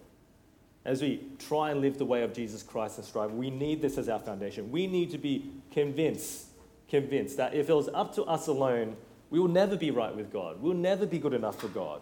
As 0.84 1.02
we 1.02 1.20
try 1.38 1.72
and 1.72 1.80
live 1.80 1.98
the 1.98 2.04
way 2.04 2.22
of 2.22 2.32
Jesus 2.32 2.62
Christ 2.62 2.98
and 2.98 3.06
strive, 3.06 3.32
we 3.32 3.50
need 3.50 3.82
this 3.82 3.98
as 3.98 4.08
our 4.08 4.20
foundation. 4.20 4.70
We 4.70 4.86
need 4.86 5.10
to 5.10 5.18
be 5.18 5.50
convinced, 5.72 6.46
convinced 6.88 7.36
that 7.38 7.54
if 7.54 7.68
it 7.68 7.74
was 7.74 7.88
up 7.92 8.14
to 8.14 8.22
us 8.24 8.46
alone, 8.46 8.96
we 9.30 9.40
will 9.40 9.48
never 9.48 9.76
be 9.76 9.90
right 9.90 10.14
with 10.14 10.32
God. 10.32 10.62
We'll 10.62 10.74
never 10.74 11.04
be 11.04 11.18
good 11.18 11.34
enough 11.34 11.60
for 11.60 11.68
God. 11.68 12.00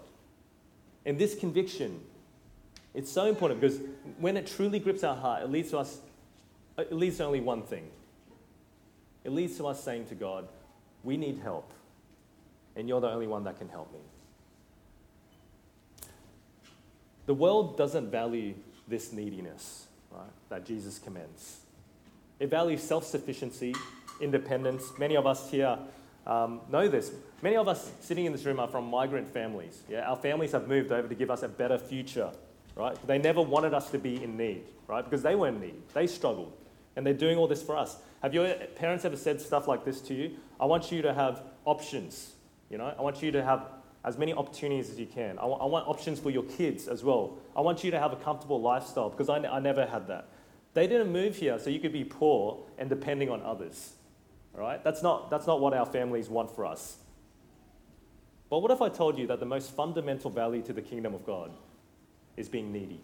And 1.07 1.19
this 1.19 1.35
conviction, 1.35 2.01
it's 2.93 3.11
so 3.11 3.27
important 3.27 3.61
because 3.61 3.79
when 4.19 4.37
it 4.37 4.47
truly 4.47 4.79
grips 4.79 5.03
our 5.03 5.17
heart, 5.17 5.43
it 5.43 5.51
leads 5.51 5.71
to 5.71 5.79
us, 5.79 5.99
it 6.77 6.93
leads 6.93 7.17
to 7.19 7.25
only 7.25 7.41
one 7.41 7.63
thing. 7.63 7.89
It 9.25 9.33
leads 9.33 9.57
to 9.57 9.67
us 9.67 9.83
saying 9.83 10.07
to 10.07 10.15
God, 10.15 10.47
We 11.03 11.17
need 11.17 11.39
help, 11.39 11.73
and 12.77 12.87
you're 12.87 13.01
the 13.01 13.11
only 13.11 13.27
one 13.27 13.45
that 13.45 13.59
can 13.59 13.71
help 13.71 13.91
me. 13.93 14.01
The 17.27 17.35
world 17.35 17.77
doesn't 17.77 18.11
value 18.11 18.55
this 18.87 19.13
neediness 19.13 19.87
right, 20.11 20.23
that 20.51 20.67
Jesus 20.67 20.99
commends. 20.99 21.61
It 22.39 22.49
values 22.49 22.83
self 22.83 23.05
sufficiency, 23.05 23.75
independence. 24.21 24.93
Many 24.99 25.17
of 25.17 25.27
us 25.27 25.51
here 25.51 25.79
um, 26.27 26.61
know 26.71 26.89
this. 26.89 27.13
Many 27.43 27.57
of 27.57 27.69
us 27.69 27.93
sitting 28.01 28.27
in 28.27 28.33
this 28.33 28.45
room 28.45 28.59
are 28.61 28.69
from 28.69 28.89
migrant 28.89 29.33
families. 29.33 29.83
Yeah? 29.89 30.09
Our 30.09 30.17
families 30.17 30.53
have 30.53 30.69
moved 30.69 30.93
over 30.93 31.09
to 31.09 31.15
give 31.15 31.31
us 31.31 31.43
a 31.43 31.49
better 31.49 31.79
future, 31.79 32.31
right? 32.77 32.97
They 33.07 33.19
never 33.19 33.43
wanted 33.43 33.75
us 33.75 33.91
to 33.91 33.99
be 33.99 34.23
in 34.23 34.37
need, 34.37 34.63
right? 34.89 35.05
Because 35.05 35.23
they 35.23 35.35
were 35.35 35.49
in 35.49 35.61
need. 35.61 35.75
They 35.93 36.07
struggled. 36.07 36.53
And 36.97 37.07
they're 37.07 37.13
doing 37.15 37.37
all 37.39 37.49
this 37.49 37.63
for 37.63 37.77
us. 37.77 37.97
Have 38.23 38.33
your 38.33 38.49
parents 38.77 39.05
ever 39.05 39.17
said 39.17 39.41
stuff 39.41 39.69
like 39.69 39.85
this 39.85 40.01
to 40.03 40.15
you? 40.15 40.37
I 40.61 40.65
want 40.65 40.91
you 40.93 41.03
to 41.03 41.13
have 41.13 41.43
options. 41.65 42.33
You 42.71 42.79
know, 42.79 42.95
I 42.97 43.03
want 43.03 43.23
you 43.23 43.31
to 43.33 43.43
have 43.43 43.67
as 44.05 44.19
many 44.19 44.35
opportunities 44.35 44.91
as 44.91 44.99
you 44.99 45.07
can. 45.07 45.39
I, 45.39 45.43
w- 45.43 45.59
I 45.59 45.65
want 45.65 45.89
options 45.89 46.21
for 46.21 46.31
your 46.31 46.43
kids 46.43 46.89
as 46.89 47.03
well. 47.03 47.39
I 47.57 47.63
want 47.63 47.83
you 47.83 47.91
to 47.91 47.99
have 47.99 48.13
a 48.13 48.17
comfortable 48.17 48.61
lifestyle 48.61 49.09
because 49.09 49.31
I, 49.31 49.37
n- 49.37 49.47
I 49.47 49.59
never 49.61 49.87
had 49.87 50.09
that. 50.09 50.29
They 50.75 50.87
didn't 50.87 51.11
move 51.11 51.37
here 51.37 51.59
so 51.59 51.71
you 51.71 51.81
could 51.81 51.93
be 51.93 52.05
poor 52.05 52.59
and 52.77 52.91
depending 52.91 53.31
on 53.31 53.41
others. 53.43 53.95
All 54.55 54.61
right? 54.61 54.83
That's 54.85 55.03
not, 55.03 55.31
that's 55.31 55.47
not 55.47 55.61
what 55.61 55.73
our 55.73 55.87
families 55.87 56.29
want 56.29 56.55
for 56.55 56.67
us. 56.67 56.97
But 58.51 58.59
what 58.59 58.71
if 58.71 58.83
I 58.83 58.91
told 58.91 59.19
you 59.19 59.27
that 59.29 59.41
the 59.41 59.47
most 59.47 59.75
fundamental 59.75 60.31
value 60.31 60.63
to 60.63 60.73
the 60.73 60.83
kingdom 60.83 61.15
of 61.15 61.25
God 61.25 61.51
is 62.37 62.49
being 62.49 62.73
needy? 62.73 63.01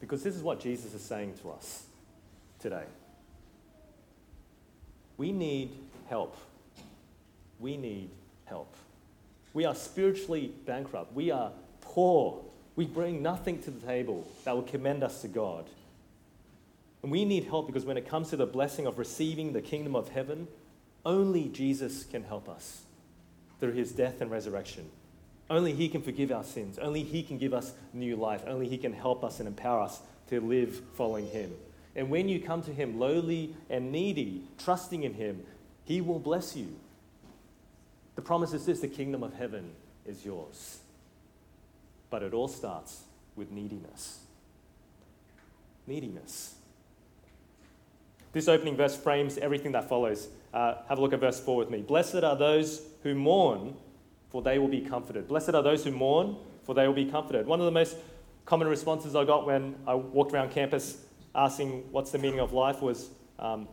Because 0.00 0.22
this 0.24 0.34
is 0.34 0.42
what 0.42 0.60
Jesus 0.60 0.94
is 0.94 1.02
saying 1.02 1.34
to 1.42 1.50
us 1.50 1.84
today. 2.58 2.84
We 5.16 5.30
need 5.30 5.76
help 6.08 6.36
we 7.60 7.76
need 7.76 8.10
help. 8.46 8.74
We 9.52 9.64
are 9.64 9.74
spiritually 9.74 10.52
bankrupt. 10.66 11.14
We 11.14 11.30
are 11.30 11.52
poor. 11.80 12.40
We 12.76 12.86
bring 12.86 13.22
nothing 13.22 13.60
to 13.62 13.70
the 13.70 13.86
table 13.86 14.26
that 14.44 14.54
will 14.54 14.62
commend 14.62 15.02
us 15.02 15.22
to 15.22 15.28
God. 15.28 15.66
And 17.02 17.10
we 17.10 17.24
need 17.24 17.44
help 17.44 17.66
because 17.66 17.84
when 17.84 17.96
it 17.96 18.08
comes 18.08 18.30
to 18.30 18.36
the 18.36 18.46
blessing 18.46 18.86
of 18.86 18.98
receiving 18.98 19.52
the 19.52 19.62
kingdom 19.62 19.96
of 19.96 20.10
heaven, 20.10 20.48
only 21.04 21.48
Jesus 21.48 22.04
can 22.04 22.22
help 22.24 22.48
us 22.48 22.82
through 23.58 23.72
his 23.72 23.92
death 23.92 24.20
and 24.20 24.30
resurrection. 24.30 24.88
Only 25.48 25.72
he 25.72 25.88
can 25.88 26.02
forgive 26.02 26.30
our 26.30 26.44
sins. 26.44 26.78
Only 26.78 27.02
he 27.02 27.22
can 27.22 27.38
give 27.38 27.52
us 27.52 27.72
new 27.92 28.16
life. 28.16 28.42
Only 28.46 28.68
he 28.68 28.78
can 28.78 28.92
help 28.92 29.24
us 29.24 29.40
and 29.40 29.48
empower 29.48 29.80
us 29.82 30.00
to 30.28 30.40
live 30.40 30.80
following 30.94 31.26
him. 31.26 31.52
And 31.96 32.08
when 32.08 32.28
you 32.28 32.40
come 32.40 32.62
to 32.62 32.72
him 32.72 33.00
lowly 33.00 33.56
and 33.68 33.90
needy, 33.90 34.44
trusting 34.58 35.02
in 35.02 35.14
him, 35.14 35.42
he 35.84 36.00
will 36.00 36.20
bless 36.20 36.54
you. 36.54 36.68
The 38.20 38.26
promise 38.26 38.52
is 38.52 38.66
this 38.66 38.80
the 38.80 38.88
kingdom 38.88 39.22
of 39.22 39.32
heaven 39.32 39.70
is 40.04 40.26
yours. 40.26 40.80
But 42.10 42.22
it 42.22 42.34
all 42.34 42.48
starts 42.48 43.04
with 43.34 43.50
neediness. 43.50 44.18
Neediness. 45.86 46.56
This 48.34 48.46
opening 48.46 48.76
verse 48.76 48.94
frames 48.94 49.38
everything 49.38 49.72
that 49.72 49.88
follows. 49.88 50.28
Uh, 50.52 50.74
have 50.90 50.98
a 50.98 51.00
look 51.00 51.14
at 51.14 51.20
verse 51.20 51.40
4 51.40 51.56
with 51.56 51.70
me. 51.70 51.80
Blessed 51.80 52.16
are 52.16 52.36
those 52.36 52.82
who 53.04 53.14
mourn, 53.14 53.74
for 54.28 54.42
they 54.42 54.58
will 54.58 54.68
be 54.68 54.82
comforted. 54.82 55.26
Blessed 55.26 55.54
are 55.54 55.62
those 55.62 55.82
who 55.82 55.90
mourn, 55.90 56.36
for 56.64 56.74
they 56.74 56.86
will 56.86 56.92
be 56.92 57.06
comforted. 57.06 57.46
One 57.46 57.58
of 57.58 57.64
the 57.64 57.72
most 57.72 57.96
common 58.44 58.68
responses 58.68 59.16
I 59.16 59.24
got 59.24 59.46
when 59.46 59.76
I 59.86 59.94
walked 59.94 60.34
around 60.34 60.50
campus 60.50 61.06
asking 61.34 61.90
what's 61.90 62.10
the 62.10 62.18
meaning 62.18 62.40
of 62.40 62.52
life 62.52 62.82
was, 62.82 63.08
um, 63.38 63.66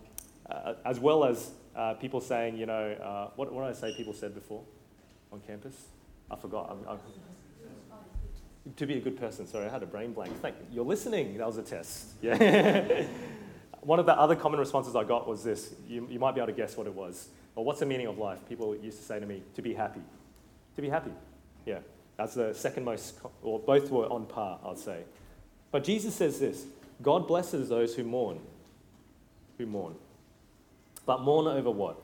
uh, 0.50 0.76
as 0.86 1.02
well 1.02 1.26
as 1.26 1.52
uh, 1.78 1.94
people 1.94 2.20
saying, 2.20 2.58
you 2.58 2.66
know, 2.66 2.92
uh, 2.92 3.30
what, 3.36 3.54
what 3.54 3.66
did 3.66 3.78
I 3.78 3.80
say 3.80 3.96
people 3.96 4.14
said 4.14 4.34
before 4.34 4.64
on 5.32 5.40
campus? 5.42 5.76
I 6.30 6.36
forgot. 6.36 6.70
I'm, 6.72 6.90
I'm, 6.90 7.00
to 8.76 8.86
be 8.86 8.98
a 8.98 9.00
good 9.00 9.18
person. 9.18 9.48
Sorry, 9.48 9.66
I 9.66 9.70
had 9.70 9.84
a 9.84 9.86
brain 9.86 10.12
blank. 10.12 10.42
Thank 10.42 10.56
you. 10.58 10.66
You're 10.72 10.86
listening. 10.86 11.38
That 11.38 11.48
was 11.48 11.58
a 11.58 11.64
test. 11.64 12.08
Yeah. 12.22 13.06
One 13.82 14.00
of 14.00 14.06
the 14.06 14.20
other 14.20 14.36
common 14.36 14.60
responses 14.60 14.96
I 14.96 15.06
got 15.06 15.28
was 15.28 15.44
this. 15.44 15.74
You, 15.88 16.06
you 16.10 16.20
might 16.20 16.36
be 16.36 16.42
able 16.42 16.52
to 16.52 16.58
guess 16.58 16.76
what 16.76 16.88
it 16.88 16.94
was. 16.94 17.30
Well, 17.56 17.64
what's 17.64 17.80
the 17.80 17.86
meaning 17.86 18.08
of 18.08 18.18
life? 18.18 18.40
People 18.50 18.76
used 18.76 18.98
to 18.98 19.04
say 19.04 19.20
to 19.20 19.26
me, 19.26 19.44
to 19.56 19.62
be 19.62 19.74
happy. 19.74 20.02
To 20.76 20.82
be 20.82 20.90
happy. 20.90 21.12
Yeah. 21.66 21.80
That's 22.18 22.34
the 22.34 22.54
second 22.54 22.84
most, 22.84 23.20
or 23.44 23.60
both 23.60 23.90
were 23.92 24.08
on 24.08 24.26
par, 24.26 24.60
I'd 24.66 24.80
say. 24.80 25.04
But 25.72 25.84
Jesus 25.84 26.16
says 26.16 26.40
this 26.40 26.66
God 27.02 27.28
blesses 27.28 27.70
those 27.70 27.96
who 27.96 28.04
mourn. 28.04 28.40
Who 29.58 29.68
mourn. 29.68 29.96
But 31.08 31.22
mourn 31.22 31.48
over 31.48 31.72
what? 31.72 32.00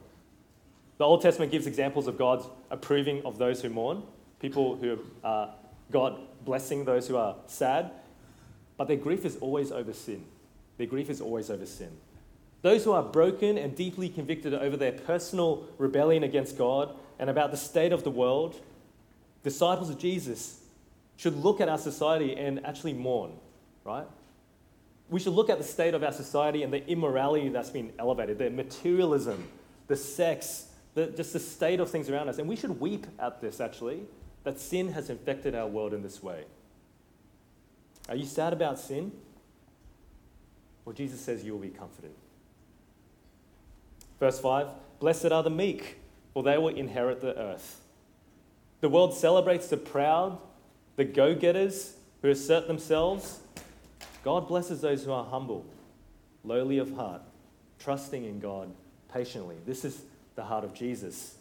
The 0.97 1.03
Old 1.03 1.21
Testament 1.21 1.51
gives 1.51 1.67
examples 1.67 2.07
of 2.07 2.17
God's 2.17 2.47
approving 2.71 3.23
of 3.25 3.37
those 3.37 3.61
who 3.61 3.69
mourn, 3.69 4.01
people 4.39 4.77
who 4.77 4.97
are 5.23 5.53
God 5.91 6.19
blessing 6.45 6.85
those 6.85 7.07
who 7.07 7.17
are 7.17 7.35
sad, 7.45 7.91
but 8.77 8.87
their 8.87 8.97
grief 8.97 9.25
is 9.25 9.35
always 9.37 9.71
over 9.71 9.93
sin. 9.93 10.25
Their 10.77 10.87
grief 10.87 11.09
is 11.09 11.21
always 11.21 11.51
over 11.51 11.65
sin. 11.65 11.91
Those 12.61 12.85
who 12.85 12.93
are 12.93 13.03
broken 13.03 13.57
and 13.57 13.75
deeply 13.75 14.07
convicted 14.07 14.53
over 14.53 14.77
their 14.77 14.93
personal 14.93 15.67
rebellion 15.77 16.23
against 16.23 16.57
God 16.57 16.95
and 17.19 17.29
about 17.29 17.51
the 17.51 17.57
state 17.57 17.91
of 17.91 18.03
the 18.03 18.09
world, 18.09 18.59
disciples 19.43 19.89
of 19.89 19.99
Jesus 19.99 20.61
should 21.17 21.35
look 21.35 21.59
at 21.59 21.67
our 21.67 21.77
society 21.77 22.35
and 22.35 22.65
actually 22.65 22.93
mourn, 22.93 23.33
right? 23.83 24.07
We 25.09 25.19
should 25.19 25.33
look 25.33 25.49
at 25.49 25.57
the 25.57 25.63
state 25.63 25.93
of 25.93 26.03
our 26.03 26.11
society 26.11 26.63
and 26.63 26.73
the 26.73 26.87
immorality 26.87 27.49
that's 27.49 27.69
been 27.69 27.93
elevated, 27.99 28.37
the 28.37 28.49
materialism, 28.49 29.47
the 29.87 29.95
sex, 29.95 30.67
the, 30.93 31.07
just 31.07 31.33
the 31.33 31.39
state 31.39 31.79
of 31.79 31.89
things 31.89 32.09
around 32.09 32.29
us. 32.29 32.37
And 32.37 32.47
we 32.47 32.55
should 32.55 32.79
weep 32.79 33.05
at 33.19 33.41
this, 33.41 33.59
actually, 33.59 34.01
that 34.43 34.59
sin 34.59 34.91
has 34.93 35.09
infected 35.09 35.55
our 35.55 35.67
world 35.67 35.93
in 35.93 36.01
this 36.01 36.23
way. 36.23 36.45
Are 38.09 38.15
you 38.15 38.25
sad 38.25 38.53
about 38.53 38.79
sin? 38.79 39.11
Well, 40.85 40.93
Jesus 40.93 41.21
says 41.21 41.43
you 41.43 41.53
will 41.53 41.59
be 41.59 41.69
comforted. 41.69 42.11
Verse 44.19 44.39
5 44.39 44.67
Blessed 44.99 45.31
are 45.31 45.43
the 45.43 45.49
meek, 45.49 45.97
for 46.33 46.43
they 46.43 46.57
will 46.57 46.69
inherit 46.69 47.21
the 47.21 47.37
earth. 47.37 47.81
The 48.81 48.89
world 48.89 49.13
celebrates 49.13 49.67
the 49.67 49.77
proud, 49.77 50.39
the 50.95 51.05
go 51.05 51.35
getters 51.35 51.95
who 52.21 52.29
assert 52.29 52.67
themselves. 52.67 53.39
God 54.23 54.47
blesses 54.47 54.81
those 54.81 55.03
who 55.03 55.11
are 55.11 55.25
humble, 55.25 55.65
lowly 56.43 56.77
of 56.77 56.95
heart, 56.95 57.21
trusting 57.79 58.23
in 58.23 58.39
God 58.39 58.69
patiently. 59.13 59.57
This 59.65 59.83
is 59.83 60.01
the 60.35 60.43
heart 60.43 60.63
of 60.63 60.73
Jesus 60.73 61.35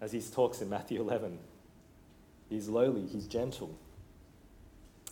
as 0.00 0.12
he 0.12 0.20
talks 0.20 0.60
in 0.60 0.70
Matthew 0.70 1.00
11. 1.00 1.38
He's 2.48 2.68
lowly, 2.68 3.06
he's 3.06 3.26
gentle. 3.26 3.74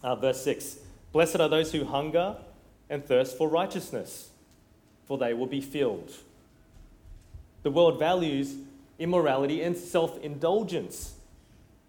Uh, 0.02 0.16
verse 0.16 0.42
6 0.42 0.78
Blessed 1.12 1.40
are 1.40 1.48
those 1.48 1.72
who 1.72 1.84
hunger 1.84 2.36
and 2.88 3.04
thirst 3.04 3.36
for 3.36 3.48
righteousness, 3.48 4.30
for 5.06 5.18
they 5.18 5.34
will 5.34 5.46
be 5.46 5.60
filled. 5.60 6.10
The 7.62 7.70
world 7.70 7.98
values 7.98 8.56
immorality 8.98 9.62
and 9.62 9.76
self 9.76 10.18
indulgence. 10.22 11.14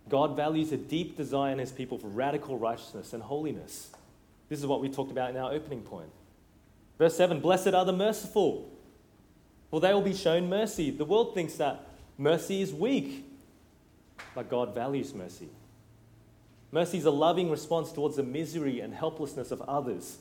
God 0.08 0.36
values 0.36 0.72
a 0.72 0.78
deep 0.78 1.18
desire 1.18 1.52
in 1.52 1.60
his 1.60 1.72
people 1.72 1.98
for 1.98 2.08
radical 2.08 2.58
righteousness 2.58 3.14
and 3.14 3.24
holiness. 3.24 3.90
This 4.50 4.60
is 4.60 4.66
what 4.66 4.82
we 4.82 4.90
talked 4.90 5.12
about 5.12 5.30
in 5.32 5.38
our 5.38 5.52
opening 5.52 5.82
point. 5.82 6.10
Verse 6.98 7.16
7 7.16 7.40
Blessed 7.40 7.74
are 7.74 7.86
the 7.86 7.94
merciful, 7.94 8.70
for 9.70 9.80
they 9.80 9.94
will 9.94 10.02
be 10.02 10.14
shown 10.14 10.50
mercy. 10.50 10.92
The 10.92 11.06
world 11.06 11.34
thinks 11.34 11.56
that 11.56 11.88
mercy 12.18 12.62
is 12.62 12.74
weak, 12.74 13.26
but 14.34 14.50
God 14.50 14.74
values 14.74 15.14
mercy. 15.14 15.50
Mercy 16.72 16.98
is 16.98 17.06
a 17.06 17.12
loving 17.12 17.50
response 17.50 17.92
towards 17.92 18.18
the 18.18 18.24
misery 18.24 18.80
and 18.80 18.94
helplessness 18.94 19.52
of 19.52 19.62
others. 19.62 20.18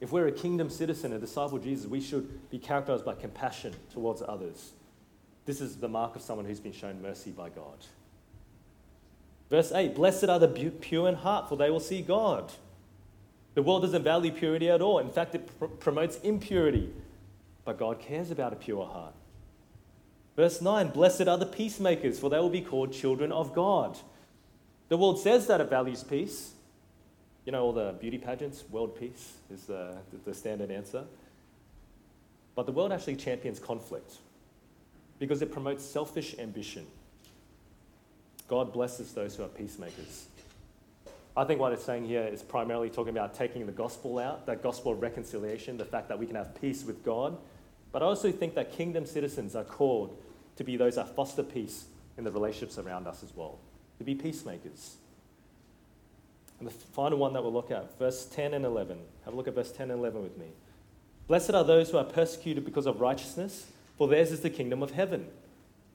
If 0.00 0.12
we're 0.12 0.26
a 0.26 0.32
kingdom 0.32 0.68
citizen, 0.68 1.12
a 1.12 1.18
disciple 1.18 1.56
of 1.56 1.64
Jesus, 1.64 1.86
we 1.86 2.00
should 2.00 2.50
be 2.50 2.58
characterized 2.58 3.04
by 3.04 3.14
compassion 3.14 3.74
towards 3.92 4.22
others. 4.26 4.72
This 5.46 5.60
is 5.60 5.76
the 5.76 5.88
mark 5.88 6.16
of 6.16 6.22
someone 6.22 6.44
who's 6.44 6.60
been 6.60 6.72
shown 6.72 7.00
mercy 7.00 7.30
by 7.30 7.48
God. 7.48 7.86
Verse 9.48 9.72
8 9.72 9.94
Blessed 9.94 10.24
are 10.24 10.38
the 10.38 10.48
pure 10.48 11.08
in 11.08 11.14
heart, 11.14 11.48
for 11.48 11.56
they 11.56 11.70
will 11.70 11.80
see 11.80 12.02
God. 12.02 12.52
The 13.56 13.62
world 13.62 13.80
doesn't 13.80 14.02
value 14.02 14.32
purity 14.32 14.68
at 14.68 14.82
all. 14.82 14.98
In 14.98 15.08
fact, 15.08 15.34
it 15.34 15.58
pr- 15.58 15.64
promotes 15.64 16.18
impurity. 16.18 16.92
But 17.64 17.78
God 17.78 17.98
cares 17.98 18.30
about 18.30 18.52
a 18.52 18.56
pure 18.56 18.84
heart. 18.84 19.14
Verse 20.36 20.60
9 20.60 20.88
Blessed 20.88 21.26
are 21.26 21.38
the 21.38 21.46
peacemakers, 21.46 22.20
for 22.20 22.28
they 22.28 22.38
will 22.38 22.50
be 22.50 22.60
called 22.60 22.92
children 22.92 23.32
of 23.32 23.54
God. 23.54 23.96
The 24.90 24.98
world 24.98 25.18
says 25.18 25.46
that 25.46 25.62
it 25.62 25.70
values 25.70 26.04
peace. 26.04 26.52
You 27.46 27.52
know, 27.52 27.62
all 27.62 27.72
the 27.72 27.94
beauty 27.98 28.18
pageants, 28.18 28.62
world 28.70 28.94
peace 29.00 29.38
is 29.50 29.62
the, 29.62 29.96
the 30.26 30.34
standard 30.34 30.70
answer. 30.70 31.04
But 32.54 32.66
the 32.66 32.72
world 32.72 32.92
actually 32.92 33.16
champions 33.16 33.58
conflict 33.58 34.16
because 35.18 35.40
it 35.40 35.50
promotes 35.50 35.82
selfish 35.82 36.34
ambition. 36.38 36.86
God 38.48 38.74
blesses 38.74 39.12
those 39.12 39.34
who 39.34 39.44
are 39.44 39.48
peacemakers. 39.48 40.26
I 41.36 41.44
think 41.44 41.60
what 41.60 41.72
it's 41.72 41.84
saying 41.84 42.06
here 42.06 42.22
is 42.22 42.42
primarily 42.42 42.88
talking 42.88 43.10
about 43.10 43.34
taking 43.34 43.66
the 43.66 43.72
gospel 43.72 44.18
out, 44.18 44.46
that 44.46 44.62
gospel 44.62 44.92
of 44.92 45.02
reconciliation, 45.02 45.76
the 45.76 45.84
fact 45.84 46.08
that 46.08 46.18
we 46.18 46.26
can 46.26 46.36
have 46.36 46.58
peace 46.60 46.82
with 46.82 47.04
God. 47.04 47.36
But 47.92 48.02
I 48.02 48.06
also 48.06 48.32
think 48.32 48.54
that 48.54 48.72
kingdom 48.72 49.04
citizens 49.04 49.54
are 49.54 49.64
called 49.64 50.16
to 50.56 50.64
be 50.64 50.78
those 50.78 50.94
that 50.94 51.14
foster 51.14 51.42
peace 51.42 51.86
in 52.16 52.24
the 52.24 52.30
relationships 52.30 52.78
around 52.78 53.06
us 53.06 53.22
as 53.22 53.36
well, 53.36 53.58
to 53.98 54.04
be 54.04 54.14
peacemakers. 54.14 54.96
And 56.58 56.66
the 56.66 56.72
final 56.72 57.18
one 57.18 57.34
that 57.34 57.42
we'll 57.42 57.52
look 57.52 57.70
at, 57.70 57.98
verse 57.98 58.24
10 58.24 58.54
and 58.54 58.64
11. 58.64 58.98
Have 59.26 59.34
a 59.34 59.36
look 59.36 59.46
at 59.46 59.54
verse 59.54 59.70
10 59.72 59.90
and 59.90 60.00
11 60.00 60.22
with 60.22 60.38
me. 60.38 60.46
Blessed 61.28 61.50
are 61.50 61.64
those 61.64 61.90
who 61.90 61.98
are 61.98 62.04
persecuted 62.04 62.64
because 62.64 62.86
of 62.86 63.02
righteousness, 63.02 63.66
for 63.98 64.08
theirs 64.08 64.32
is 64.32 64.40
the 64.40 64.48
kingdom 64.48 64.82
of 64.82 64.92
heaven. 64.92 65.26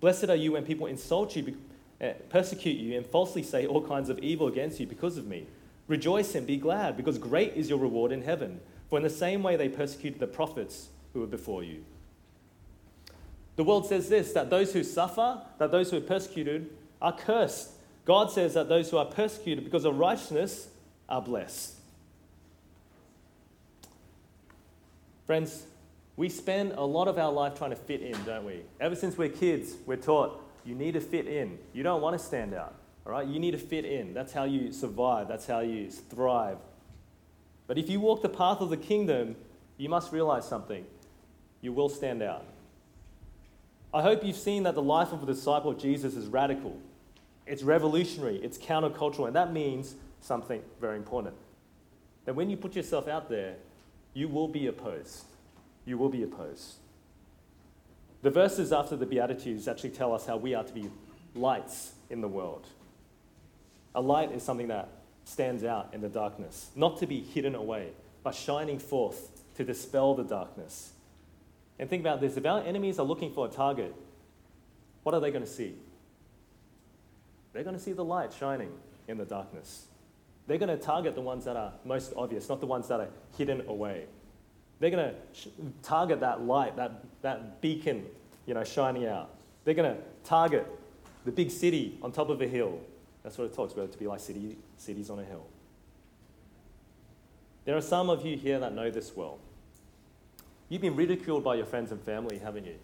Blessed 0.02 0.26
are 0.26 0.36
you 0.36 0.52
when 0.52 0.66
people 0.66 0.86
insult 0.86 1.36
you 1.36 1.56
Uh, 2.02 2.14
persecute 2.30 2.78
you 2.78 2.98
and 2.98 3.06
falsely 3.06 3.44
say 3.44 3.68
all 3.68 3.86
kinds 3.86 4.10
of 4.10 4.18
evil 4.20 4.48
against 4.48 4.80
you 4.80 4.88
because 4.88 5.18
of 5.18 5.28
me. 5.28 5.46
Rejoice 5.88 6.34
and 6.34 6.48
be 6.48 6.58
glad, 6.58 6.98
because 6.98 7.18
great 7.18 7.54
is 7.56 7.70
your 7.70 7.78
reward 7.78 8.12
in 8.12 8.24
heaven. 8.24 8.60
For 8.90 8.98
in 8.98 9.04
the 9.04 9.10
same 9.10 9.44
way 9.44 9.56
they 9.56 9.70
persecuted 9.70 10.20
the 10.20 10.28
prophets 10.28 10.90
who 11.14 11.20
were 11.20 11.28
before 11.28 11.64
you. 11.64 11.84
The 13.56 13.64
world 13.64 13.86
says 13.86 14.10
this 14.10 14.34
that 14.34 14.50
those 14.50 14.74
who 14.74 14.84
suffer, 14.84 15.42
that 15.60 15.72
those 15.72 15.92
who 15.92 15.98
are 15.98 16.02
persecuted, 16.02 16.70
are 17.02 17.16
cursed. 17.16 17.72
God 18.06 18.32
says 18.32 18.56
that 18.56 18.68
those 18.68 18.90
who 18.90 18.98
are 18.98 19.06
persecuted 19.06 19.64
because 19.64 19.86
of 19.86 20.00
righteousness 20.00 20.70
are 21.08 21.22
blessed. 21.22 21.76
Friends, 25.28 25.64
we 26.18 26.30
spend 26.30 26.72
a 26.74 26.84
lot 26.84 27.08
of 27.08 27.18
our 27.20 27.32
life 27.32 27.56
trying 27.56 27.70
to 27.70 27.76
fit 27.76 28.02
in, 28.02 28.18
don't 28.26 28.46
we? 28.46 28.62
Ever 28.80 28.96
since 28.96 29.18
we're 29.18 29.30
kids, 29.30 29.74
we're 29.86 29.98
taught 29.98 30.42
you 30.66 30.76
need 30.76 30.94
to 30.94 31.02
fit 31.02 31.28
in. 31.28 31.58
You 31.74 31.84
don't 31.84 32.02
want 32.02 32.20
to 32.20 32.24
stand 32.24 32.54
out. 32.54 32.76
All 33.06 33.12
right? 33.12 33.28
You 33.28 33.40
need 33.40 33.52
to 33.52 33.58
fit 33.58 33.86
in. 33.86 34.14
That's 34.14 34.34
how 34.34 34.44
you 34.44 34.72
survive. 34.72 35.28
That's 35.28 35.48
how 35.48 35.60
you 35.62 35.90
thrive. 35.90 36.58
But 37.68 37.78
if 37.78 37.90
you 37.90 38.00
walk 38.00 38.22
the 38.22 38.30
path 38.30 38.62
of 38.62 38.70
the 38.70 38.78
kingdom, 38.78 39.36
you 39.78 39.90
must 39.90 40.12
realize 40.12 40.48
something. 40.48 40.86
You 41.62 41.74
will 41.74 41.90
stand 41.90 42.22
out. 42.22 42.46
I 43.94 44.02
hope 44.02 44.24
you've 44.24 44.38
seen 44.38 44.64
that 44.64 44.76
the 44.76 44.82
life 44.82 45.12
of 45.12 45.24
a 45.24 45.26
disciple 45.26 45.72
of 45.72 45.78
Jesus 45.78 46.16
is 46.16 46.28
radical. 46.28 46.78
It's 47.46 47.64
revolutionary, 47.64 48.38
it's 48.38 48.58
countercultural, 48.58 49.28
and 49.28 49.36
that 49.36 49.52
means 49.52 49.96
something 50.22 50.62
very 50.80 50.96
important. 50.98 51.36
That 52.26 52.36
when 52.36 52.50
you 52.50 52.56
put 52.56 52.76
yourself 52.76 53.08
out 53.08 53.30
there, 53.30 53.56
you 54.14 54.28
will 54.28 54.48
be 54.48 54.68
opposed. 54.68 55.26
You 55.86 55.98
will 55.98 56.10
be 56.10 56.24
opposed. 56.24 56.76
The 58.22 58.30
verses 58.30 58.72
after 58.72 58.96
the 58.96 59.06
Beatitudes 59.06 59.68
actually 59.68 59.92
tell 59.92 60.14
us 60.14 60.26
how 60.26 60.38
we 60.38 60.54
are 60.54 60.64
to 60.64 60.74
be 60.74 60.90
lights 61.34 61.94
in 62.10 62.22
the 62.22 62.28
world. 62.28 62.68
A 63.96 64.02
light 64.02 64.32
is 64.32 64.44
something 64.44 64.68
that 64.68 64.90
stands 65.26 65.64
out 65.64 65.90
in 65.94 66.02
the 66.02 66.10
darkness, 66.10 66.70
not 66.76 67.00
to 67.00 67.08
be 67.08 67.22
hidden 67.22 67.56
away, 67.56 67.90
but 68.24 68.36
shining 68.36 68.80
forth 68.80 69.42
to 69.56 69.64
dispel 69.64 70.14
the 70.14 70.24
darkness. 70.24 70.92
And 71.80 71.90
think 71.90 72.02
about 72.02 72.22
this 72.22 72.38
if 72.38 72.46
our 72.46 72.62
enemies 72.64 73.00
are 73.00 73.06
looking 73.06 73.34
for 73.34 73.48
a 73.48 73.50
target, 73.50 73.96
what 75.04 75.16
are 75.16 75.22
they 75.22 75.32
going 75.32 75.44
to 75.44 75.50
see? 75.50 75.76
They're 77.54 77.64
going 77.64 77.76
to 77.76 77.82
see 77.82 77.94
the 77.94 78.06
light 78.06 78.34
shining 78.34 78.72
in 79.08 79.18
the 79.18 79.26
darkness. 79.26 79.88
They're 80.48 80.60
going 80.60 80.78
to 80.78 80.84
target 80.84 81.16
the 81.16 81.22
ones 81.22 81.46
that 81.46 81.56
are 81.56 81.74
most 81.84 82.14
obvious, 82.16 82.50
not 82.50 82.60
the 82.60 82.68
ones 82.68 82.88
that 82.88 83.00
are 83.00 83.10
hidden 83.38 83.64
away. 83.68 84.06
They're 84.82 84.90
going 84.90 85.12
to 85.12 85.16
sh- 85.32 85.48
target 85.84 86.20
that 86.22 86.42
light, 86.42 86.76
that, 86.76 87.04
that 87.22 87.62
beacon, 87.62 88.04
you 88.48 88.56
know, 88.56 88.64
shining 88.64 89.06
out. 89.06 89.30
They're 89.64 89.76
going 89.76 89.96
to 89.96 90.02
target 90.24 90.68
the 91.24 91.32
big 91.32 91.52
city 91.52 92.00
on 92.02 92.12
top 92.12 92.30
of 92.30 92.42
a 92.42 92.48
hill. 92.48 92.80
That's 93.22 93.38
what 93.38 93.46
it 93.46 93.54
talks 93.54 93.74
about, 93.74 93.92
to 93.92 93.98
be 94.00 94.08
like 94.08 94.20
city, 94.20 94.58
cities 94.78 95.12
on 95.12 95.20
a 95.20 95.24
hill. 95.24 95.46
There 97.64 97.78
are 97.78 97.82
some 97.82 98.10
of 98.10 98.26
you 98.26 98.36
here 98.36 98.58
that 98.58 98.74
know 98.74 98.90
this 98.90 99.16
well. 99.16 99.38
You've 100.68 100.82
been 100.82 100.96
ridiculed 100.96 101.44
by 101.44 101.56
your 101.56 101.68
friends 101.68 101.92
and 101.92 102.02
family, 102.02 102.40
haven't 102.40 102.66
you? 102.66 102.80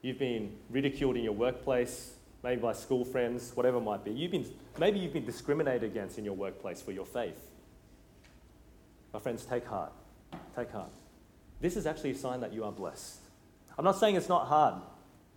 You've 0.00 0.18
been 0.18 0.56
ridiculed 0.70 1.18
in 1.18 1.24
your 1.24 1.34
workplace, 1.34 2.14
maybe 2.42 2.62
by 2.62 2.72
school 2.72 3.04
friends, 3.04 3.52
whatever 3.54 3.76
it 3.76 3.82
might 3.82 4.02
be. 4.02 4.12
You've 4.12 4.30
been, 4.30 4.46
maybe 4.78 4.98
you've 4.98 5.12
been 5.12 5.26
discriminated 5.26 5.84
against 5.84 6.16
in 6.16 6.24
your 6.24 6.32
workplace 6.32 6.80
for 6.80 6.92
your 6.92 7.04
faith. 7.04 7.50
My 9.12 9.20
friends, 9.20 9.44
take 9.44 9.66
heart. 9.66 9.92
Take 10.56 10.70
heart. 10.70 10.90
This 11.60 11.76
is 11.76 11.86
actually 11.86 12.12
a 12.12 12.14
sign 12.16 12.40
that 12.40 12.52
you 12.52 12.64
are 12.64 12.72
blessed. 12.72 13.18
I'm 13.78 13.84
not 13.84 13.98
saying 13.98 14.16
it's 14.16 14.28
not 14.28 14.46
hard. 14.46 14.74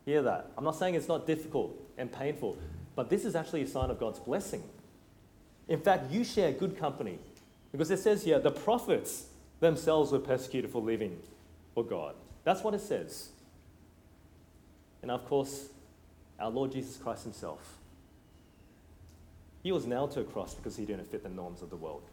Hear 0.05 0.21
that. 0.23 0.51
I'm 0.58 0.63
not 0.63 0.77
saying 0.77 0.95
it's 0.95 1.08
not 1.08 1.27
difficult 1.27 1.77
and 1.97 2.12
painful, 2.12 2.58
but 2.95 3.10
this 3.10 3.25
is 3.25 3.36
actually 3.36 3.63
a 3.63 3.67
sign 3.67 3.89
of 3.89 3.99
God's 3.99 4.19
blessing. 4.19 4.63
In 5.67 5.79
fact, 5.79 6.12
you 6.12 6.23
share 6.23 6.51
good 6.51 6.77
company 6.77 7.19
because 7.71 7.91
it 7.91 7.99
says 7.99 8.23
here 8.23 8.39
the 8.39 8.51
prophets 8.51 9.25
themselves 9.60 10.12
were 10.12 10.19
persecuted 10.19 10.71
for 10.71 10.82
living 10.82 11.19
for 11.73 11.84
God. 11.84 12.15
That's 12.43 12.63
what 12.63 12.73
it 12.73 12.82
says. 12.82 13.29
And 15.01 15.12
of 15.12 15.25
course, 15.25 15.67
our 16.39 16.49
Lord 16.49 16.71
Jesus 16.71 16.97
Christ 16.97 17.23
Himself. 17.23 17.77
He 19.62 19.71
was 19.71 19.86
nailed 19.86 20.12
to 20.12 20.21
a 20.21 20.23
cross 20.23 20.53
because 20.53 20.77
he 20.77 20.86
didn't 20.86 21.12
fit 21.12 21.21
the 21.21 21.29
norms 21.29 21.62
of 21.62 21.69
the 21.69 21.75
world. 21.75 22.03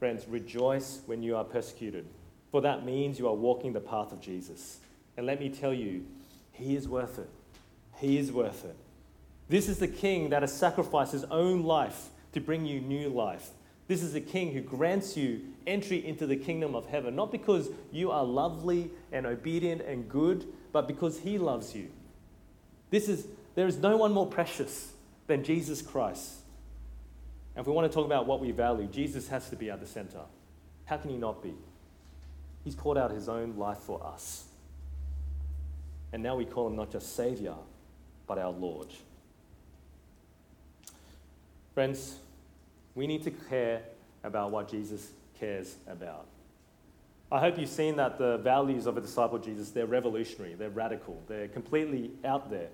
Friends, 0.00 0.26
rejoice 0.26 1.02
when 1.04 1.22
you 1.22 1.36
are 1.36 1.44
persecuted. 1.44 2.06
for 2.50 2.62
that 2.62 2.84
means 2.86 3.18
you 3.18 3.28
are 3.28 3.34
walking 3.34 3.74
the 3.74 3.80
path 3.80 4.12
of 4.12 4.20
Jesus. 4.20 4.78
And 5.16 5.26
let 5.26 5.38
me 5.38 5.50
tell 5.50 5.74
you, 5.74 6.06
He 6.52 6.74
is 6.74 6.88
worth 6.88 7.18
it. 7.18 7.28
He 7.98 8.16
is 8.16 8.32
worth 8.32 8.64
it. 8.64 8.74
This 9.50 9.68
is 9.68 9.78
the 9.78 9.86
King 9.86 10.30
that 10.30 10.42
has 10.42 10.56
sacrificed 10.56 11.12
His 11.12 11.24
own 11.24 11.64
life 11.64 12.08
to 12.32 12.40
bring 12.40 12.64
you 12.64 12.80
new 12.80 13.10
life. 13.10 13.50
This 13.88 14.02
is 14.02 14.14
the 14.14 14.22
King 14.22 14.52
who 14.52 14.62
grants 14.62 15.18
you 15.18 15.42
entry 15.66 16.04
into 16.04 16.26
the 16.26 16.36
kingdom 16.36 16.74
of 16.74 16.86
heaven, 16.86 17.14
not 17.14 17.30
because 17.30 17.68
you 17.92 18.10
are 18.10 18.24
lovely 18.24 18.90
and 19.12 19.26
obedient 19.26 19.82
and 19.82 20.08
good, 20.08 20.46
but 20.72 20.88
because 20.88 21.20
He 21.20 21.36
loves 21.36 21.74
you. 21.74 21.88
This 22.88 23.06
is, 23.06 23.26
there 23.54 23.66
is 23.66 23.76
no 23.76 23.98
one 23.98 24.12
more 24.12 24.26
precious 24.26 24.92
than 25.26 25.44
Jesus 25.44 25.82
Christ. 25.82 26.39
And 27.60 27.66
if 27.66 27.68
we 27.68 27.74
want 27.74 27.92
to 27.92 27.94
talk 27.94 28.06
about 28.06 28.24
what 28.24 28.40
we 28.40 28.52
value, 28.52 28.86
Jesus 28.86 29.28
has 29.28 29.50
to 29.50 29.56
be 29.56 29.70
at 29.70 29.80
the 29.80 29.86
center. 29.86 30.22
How 30.86 30.96
can 30.96 31.10
He 31.10 31.18
not 31.18 31.42
be? 31.42 31.52
He's 32.64 32.74
poured 32.74 32.96
out 32.96 33.10
His 33.10 33.28
own 33.28 33.58
life 33.58 33.76
for 33.76 34.02
us. 34.02 34.44
And 36.10 36.22
now 36.22 36.36
we 36.36 36.46
call 36.46 36.68
Him 36.68 36.76
not 36.76 36.90
just 36.90 37.14
Savior, 37.14 37.52
but 38.26 38.38
our 38.38 38.48
Lord. 38.48 38.86
Friends, 41.74 42.16
we 42.94 43.06
need 43.06 43.24
to 43.24 43.30
care 43.30 43.82
about 44.24 44.52
what 44.52 44.70
Jesus 44.70 45.10
cares 45.38 45.74
about. 45.86 46.24
I 47.30 47.40
hope 47.40 47.58
you've 47.58 47.68
seen 47.68 47.96
that 47.96 48.16
the 48.16 48.38
values 48.38 48.86
of 48.86 48.96
a 48.96 49.02
disciple 49.02 49.36
of 49.36 49.44
Jesus, 49.44 49.68
they're 49.68 49.84
revolutionary, 49.84 50.54
they're 50.54 50.70
radical, 50.70 51.22
they're 51.28 51.48
completely 51.48 52.12
out 52.24 52.48
there. 52.48 52.68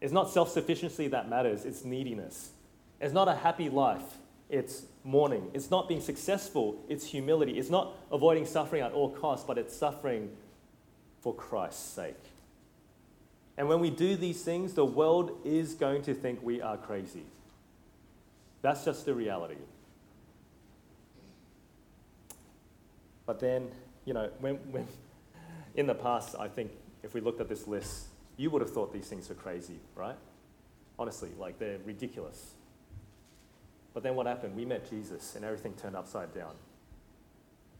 It's 0.00 0.12
not 0.12 0.28
self 0.28 0.50
sufficiency 0.50 1.06
that 1.06 1.28
matters, 1.28 1.64
it's 1.64 1.84
neediness. 1.84 2.50
It's 3.00 3.14
not 3.14 3.28
a 3.28 3.34
happy 3.34 3.68
life, 3.68 4.18
it's 4.48 4.82
mourning. 5.04 5.50
It's 5.54 5.70
not 5.70 5.88
being 5.88 6.00
successful, 6.00 6.84
it's 6.88 7.06
humility. 7.06 7.58
It's 7.58 7.70
not 7.70 7.94
avoiding 8.10 8.46
suffering 8.46 8.82
at 8.82 8.92
all 8.92 9.10
costs, 9.10 9.44
but 9.46 9.58
it's 9.58 9.74
suffering 9.74 10.30
for 11.20 11.34
Christ's 11.34 11.82
sake. 11.82 12.14
And 13.56 13.68
when 13.68 13.80
we 13.80 13.90
do 13.90 14.16
these 14.16 14.42
things, 14.42 14.74
the 14.74 14.84
world 14.84 15.36
is 15.44 15.74
going 15.74 16.02
to 16.02 16.14
think 16.14 16.42
we 16.42 16.62
are 16.62 16.76
crazy. 16.76 17.24
That's 18.62 18.84
just 18.84 19.04
the 19.04 19.14
reality. 19.14 19.56
But 23.26 23.40
then, 23.40 23.68
you 24.04 24.14
know, 24.14 24.30
when, 24.40 24.54
when 24.70 24.86
in 25.74 25.86
the 25.86 25.94
past, 25.94 26.34
I 26.38 26.48
think 26.48 26.70
if 27.02 27.14
we 27.14 27.20
looked 27.20 27.40
at 27.40 27.48
this 27.48 27.66
list, 27.66 28.06
you 28.36 28.50
would 28.50 28.62
have 28.62 28.70
thought 28.70 28.92
these 28.92 29.08
things 29.08 29.28
were 29.28 29.34
crazy, 29.34 29.80
right? 29.94 30.16
Honestly, 30.98 31.30
like 31.38 31.58
they're 31.58 31.78
ridiculous. 31.84 32.52
But 33.98 34.04
then 34.04 34.14
what 34.14 34.28
happened? 34.28 34.54
We 34.54 34.64
met 34.64 34.88
Jesus 34.88 35.34
and 35.34 35.44
everything 35.44 35.72
turned 35.72 35.96
upside 35.96 36.32
down. 36.32 36.52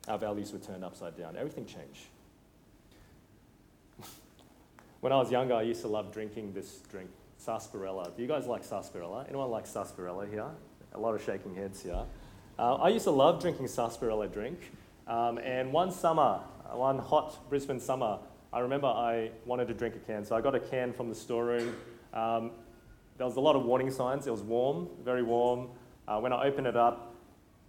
Our 0.09 0.19
values 0.19 0.53
were 0.53 0.59
turned 0.59 0.83
upside 0.83 1.17
down. 1.17 1.37
Everything 1.37 1.65
changed. 1.65 2.07
when 5.01 5.13
I 5.13 5.17
was 5.17 5.31
younger, 5.31 5.55
I 5.55 5.63
used 5.63 5.83
to 5.83 5.87
love 5.87 6.13
drinking 6.13 6.55
this 6.55 6.81
drink, 6.91 7.09
sarsaparilla. 7.37 8.11
Do 8.17 8.21
you 8.21 8.27
guys 8.27 8.49
like 8.49 8.65
sarsaparilla? 8.65 9.27
Anyone 9.29 9.49
like 9.53 9.65
sarsaparilla 9.65 10.27
here? 10.27 10.49
A 10.93 10.99
lot 10.99 11.15
of 11.15 11.23
shaking 11.23 11.55
heads 11.55 11.85
here. 11.85 12.03
Uh, 12.59 12.75
I 12.75 12.89
used 12.89 13.05
to 13.05 13.13
love 13.13 13.41
drinking 13.41 13.69
sarsaparilla 13.69 14.27
drink. 14.27 14.59
Um, 15.07 15.39
and 15.39 15.73
one 15.73 15.93
summer, 15.93 16.41
one 16.73 16.99
hot 16.99 17.49
Brisbane 17.49 17.79
summer, 17.79 18.19
I 18.53 18.59
remember 18.59 18.89
I 18.89 19.31
wanted 19.47 19.69
to 19.69 19.75
drink 19.75 19.95
a 19.95 20.01
can. 20.01 20.25
So 20.25 20.35
I 20.35 20.41
got 20.41 20.57
a 20.57 20.61
can 20.61 20.93
from 20.93 21.11
the 21.11 21.15
storeroom. 21.15 21.77
Um, 22.13 22.51
there 23.19 23.27
was 23.27 23.37
a 23.37 23.41
lot 23.41 23.55
of 23.55 23.65
warning 23.65 23.93
signs. 23.93 24.27
It 24.27 24.33
was 24.33 24.43
warm, 24.43 24.89
very 25.05 25.23
warm. 25.23 25.69
Uh, 26.09 26.19
when 26.19 26.33
I 26.33 26.47
opened 26.47 26.67
it 26.67 26.77
up, 26.77 27.15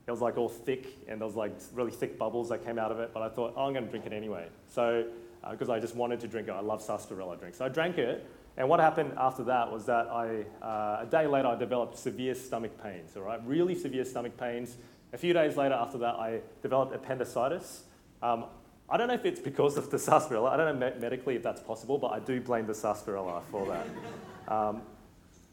it 0.08 0.12
was 0.12 0.22
like 0.22 0.38
all 0.38 0.50
thick 0.50 0.88
and 1.08 1.20
there 1.20 1.28
was 1.28 1.36
like 1.36 1.54
really 1.74 1.92
thick 1.92 2.18
bubbles 2.18 2.50
that 2.50 2.66
came 2.66 2.80
out 2.80 2.92
of 2.92 3.00
it. 3.00 3.12
But 3.14 3.22
I 3.22 3.30
thought, 3.30 3.54
oh, 3.56 3.66
I'm 3.66 3.74
going 3.74 3.86
to 3.86 3.92
drink 3.92 4.06
it 4.06 4.14
anyway. 4.14 4.48
So, 4.70 5.06
because 5.52 5.70
uh, 5.70 5.74
I 5.74 5.80
just 5.80 5.96
wanted 5.96 6.20
to 6.22 6.28
drink 6.28 6.48
it, 6.48 6.52
I 6.52 6.62
love 6.62 6.82
sarsaparilla 6.82 7.38
drink. 7.38 7.54
So 7.54 7.66
I 7.66 7.70
drank 7.70 7.98
it. 7.98 8.26
And 8.58 8.68
what 8.68 8.80
happened 8.80 9.14
after 9.18 9.44
that 9.44 9.72
was 9.72 9.86
that 9.86 10.08
I, 10.08 10.46
uh, 10.66 11.04
a 11.04 11.08
day 11.10 11.28
later, 11.28 11.50
I 11.50 11.56
developed 11.56 11.98
severe 11.98 12.34
stomach 12.34 12.82
pains, 12.82 13.16
all 13.16 13.24
right? 13.24 13.40
Really 13.46 13.76
severe 13.76 14.04
stomach 14.04 14.38
pains. 14.38 14.78
A 15.14 15.18
few 15.18 15.34
days 15.34 15.56
later 15.58 15.76
after 15.76 15.98
that, 16.00 16.16
I 16.16 16.42
developed 16.62 16.94
appendicitis. 16.96 17.84
Um, 18.22 18.46
I 18.90 18.98
don't 18.98 19.08
know 19.08 19.14
if 19.14 19.26
it's 19.26 19.40
because 19.40 19.78
of 19.78 19.92
the 19.92 20.00
sarsaparilla. 20.00 20.50
I 20.50 20.58
don't 20.58 20.80
know 20.80 20.94
medically 21.00 21.36
if 21.36 21.44
that's 21.44 21.62
possible, 21.62 21.98
but 21.98 22.08
I 22.08 22.20
do 22.20 22.42
blame 22.42 22.66
the 22.66 22.74
sarsaparilla 22.74 23.42
for 23.52 23.66
that. 23.68 24.54
Um, 24.54 24.82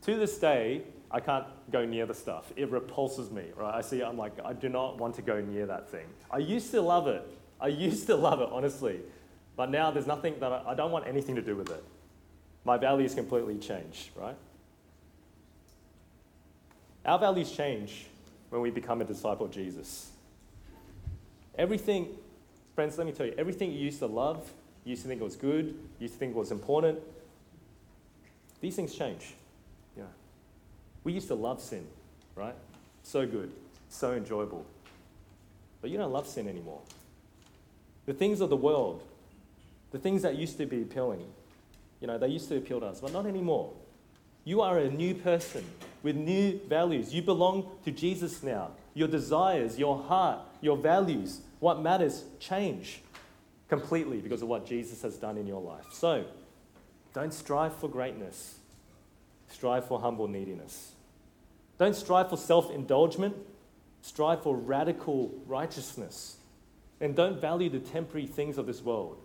to 0.02 0.16
this 0.16 0.38
day, 0.38 0.82
I 1.10 1.20
can't 1.20 1.46
go 1.70 1.84
near 1.84 2.06
the 2.06 2.14
stuff. 2.14 2.52
It 2.56 2.70
repulses 2.70 3.30
me, 3.30 3.44
right? 3.56 3.74
I 3.74 3.80
see, 3.80 4.02
I'm 4.02 4.18
like, 4.18 4.32
I 4.44 4.52
do 4.52 4.68
not 4.68 4.98
want 4.98 5.14
to 5.16 5.22
go 5.22 5.40
near 5.40 5.66
that 5.66 5.88
thing. 5.88 6.06
I 6.30 6.38
used 6.38 6.70
to 6.72 6.80
love 6.80 7.06
it. 7.06 7.22
I 7.60 7.68
used 7.68 8.06
to 8.06 8.16
love 8.16 8.40
it, 8.40 8.48
honestly. 8.50 9.00
But 9.56 9.70
now 9.70 9.90
there's 9.90 10.06
nothing 10.06 10.34
that 10.40 10.52
I, 10.52 10.62
I 10.68 10.74
don't 10.74 10.90
want 10.90 11.06
anything 11.06 11.36
to 11.36 11.42
do 11.42 11.56
with 11.56 11.70
it. 11.70 11.84
My 12.64 12.76
values 12.76 13.14
completely 13.14 13.58
change, 13.58 14.10
right? 14.16 14.36
Our 17.04 17.18
values 17.18 17.52
change 17.52 18.06
when 18.50 18.60
we 18.60 18.70
become 18.70 19.00
a 19.00 19.04
disciple 19.04 19.46
of 19.46 19.52
Jesus. 19.52 20.10
Everything 21.56 22.08
Friends, 22.76 22.98
let 22.98 23.06
me 23.06 23.12
tell 23.14 23.24
you, 23.24 23.34
everything 23.38 23.72
you 23.72 23.78
used 23.78 24.00
to 24.00 24.06
love, 24.06 24.50
you 24.84 24.90
used 24.90 25.00
to 25.00 25.08
think 25.08 25.22
was 25.22 25.34
good, 25.34 25.64
you 25.64 26.00
used 26.00 26.12
to 26.12 26.20
think 26.20 26.36
was 26.36 26.50
important, 26.50 26.98
these 28.60 28.76
things 28.76 28.94
change. 28.94 29.32
We 31.06 31.12
used 31.12 31.28
to 31.28 31.36
love 31.36 31.60
sin, 31.62 31.86
right? 32.34 32.56
So 33.04 33.28
good, 33.28 33.52
so 33.88 34.14
enjoyable. 34.14 34.66
But 35.80 35.90
you 35.90 35.98
don't 35.98 36.10
love 36.10 36.26
sin 36.26 36.48
anymore. 36.48 36.80
The 38.06 38.12
things 38.12 38.40
of 38.40 38.50
the 38.50 38.56
world, 38.56 39.04
the 39.92 40.00
things 40.00 40.22
that 40.22 40.34
used 40.34 40.58
to 40.58 40.66
be 40.66 40.82
appealing, 40.82 41.24
you 42.00 42.08
know, 42.08 42.18
they 42.18 42.26
used 42.26 42.48
to 42.48 42.56
appeal 42.56 42.80
to 42.80 42.86
us, 42.86 43.00
but 43.00 43.12
not 43.12 43.24
anymore. 43.24 43.72
You 44.42 44.62
are 44.62 44.80
a 44.80 44.90
new 44.90 45.14
person 45.14 45.64
with 46.02 46.16
new 46.16 46.58
values. 46.68 47.14
You 47.14 47.22
belong 47.22 47.70
to 47.84 47.92
Jesus 47.92 48.42
now. 48.42 48.72
Your 48.92 49.06
desires, 49.06 49.78
your 49.78 50.02
heart, 50.02 50.40
your 50.60 50.76
values 50.76 51.42
what 51.60 51.80
matters 51.80 52.24
change 52.40 53.00
completely 53.68 54.18
because 54.18 54.42
of 54.42 54.48
what 54.48 54.66
Jesus 54.66 55.02
has 55.02 55.18
done 55.18 55.38
in 55.38 55.46
your 55.46 55.62
life. 55.62 55.84
So, 55.92 56.24
don't 57.14 57.32
strive 57.32 57.76
for 57.76 57.88
greatness, 57.88 58.56
strive 59.46 59.86
for 59.86 60.00
humble 60.00 60.26
neediness. 60.26 60.94
Don't 61.78 61.94
strive 61.94 62.30
for 62.30 62.36
self 62.36 62.70
indulgence, 62.70 63.34
strive 64.02 64.42
for 64.42 64.56
radical 64.56 65.32
righteousness. 65.46 66.36
And 67.00 67.14
don't 67.14 67.40
value 67.40 67.68
the 67.68 67.78
temporary 67.78 68.26
things 68.26 68.56
of 68.56 68.66
this 68.66 68.82
world. 68.82 69.18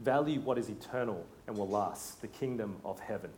Value 0.00 0.40
what 0.40 0.58
is 0.58 0.68
eternal 0.68 1.24
and 1.46 1.56
will 1.56 1.68
last 1.68 2.20
the 2.20 2.26
kingdom 2.26 2.76
of 2.84 2.98
heaven. 2.98 3.30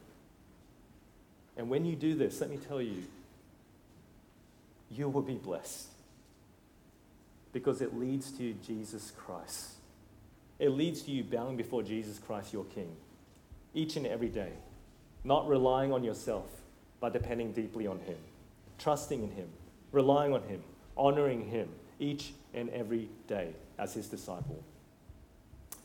And 1.56 1.68
when 1.68 1.84
you 1.84 1.94
do 1.94 2.14
this, 2.14 2.40
let 2.40 2.50
me 2.50 2.56
tell 2.56 2.80
you, 2.80 3.04
you 4.90 5.08
will 5.08 5.22
be 5.22 5.34
blessed 5.34 5.88
because 7.52 7.82
it 7.82 7.98
leads 7.98 8.30
to 8.32 8.54
Jesus 8.66 9.12
Christ. 9.16 9.72
It 10.58 10.70
leads 10.70 11.02
to 11.02 11.10
you 11.10 11.24
bowing 11.24 11.56
before 11.56 11.82
Jesus 11.82 12.18
Christ, 12.18 12.52
your 12.52 12.64
King, 12.64 12.96
each 13.74 13.96
and 13.96 14.06
every 14.06 14.28
day, 14.28 14.52
not 15.24 15.48
relying 15.48 15.92
on 15.92 16.02
yourself, 16.02 16.46
but 17.00 17.12
depending 17.12 17.52
deeply 17.52 17.86
on 17.86 17.98
Him, 18.00 18.16
trusting 18.78 19.22
in 19.22 19.30
Him, 19.30 19.48
relying 19.92 20.32
on 20.32 20.42
Him, 20.42 20.62
honoring 20.96 21.48
Him 21.48 21.68
each 21.98 22.32
and 22.54 22.70
every 22.70 23.08
day 23.26 23.52
as 23.78 23.94
His 23.94 24.08
disciple. 24.08 24.62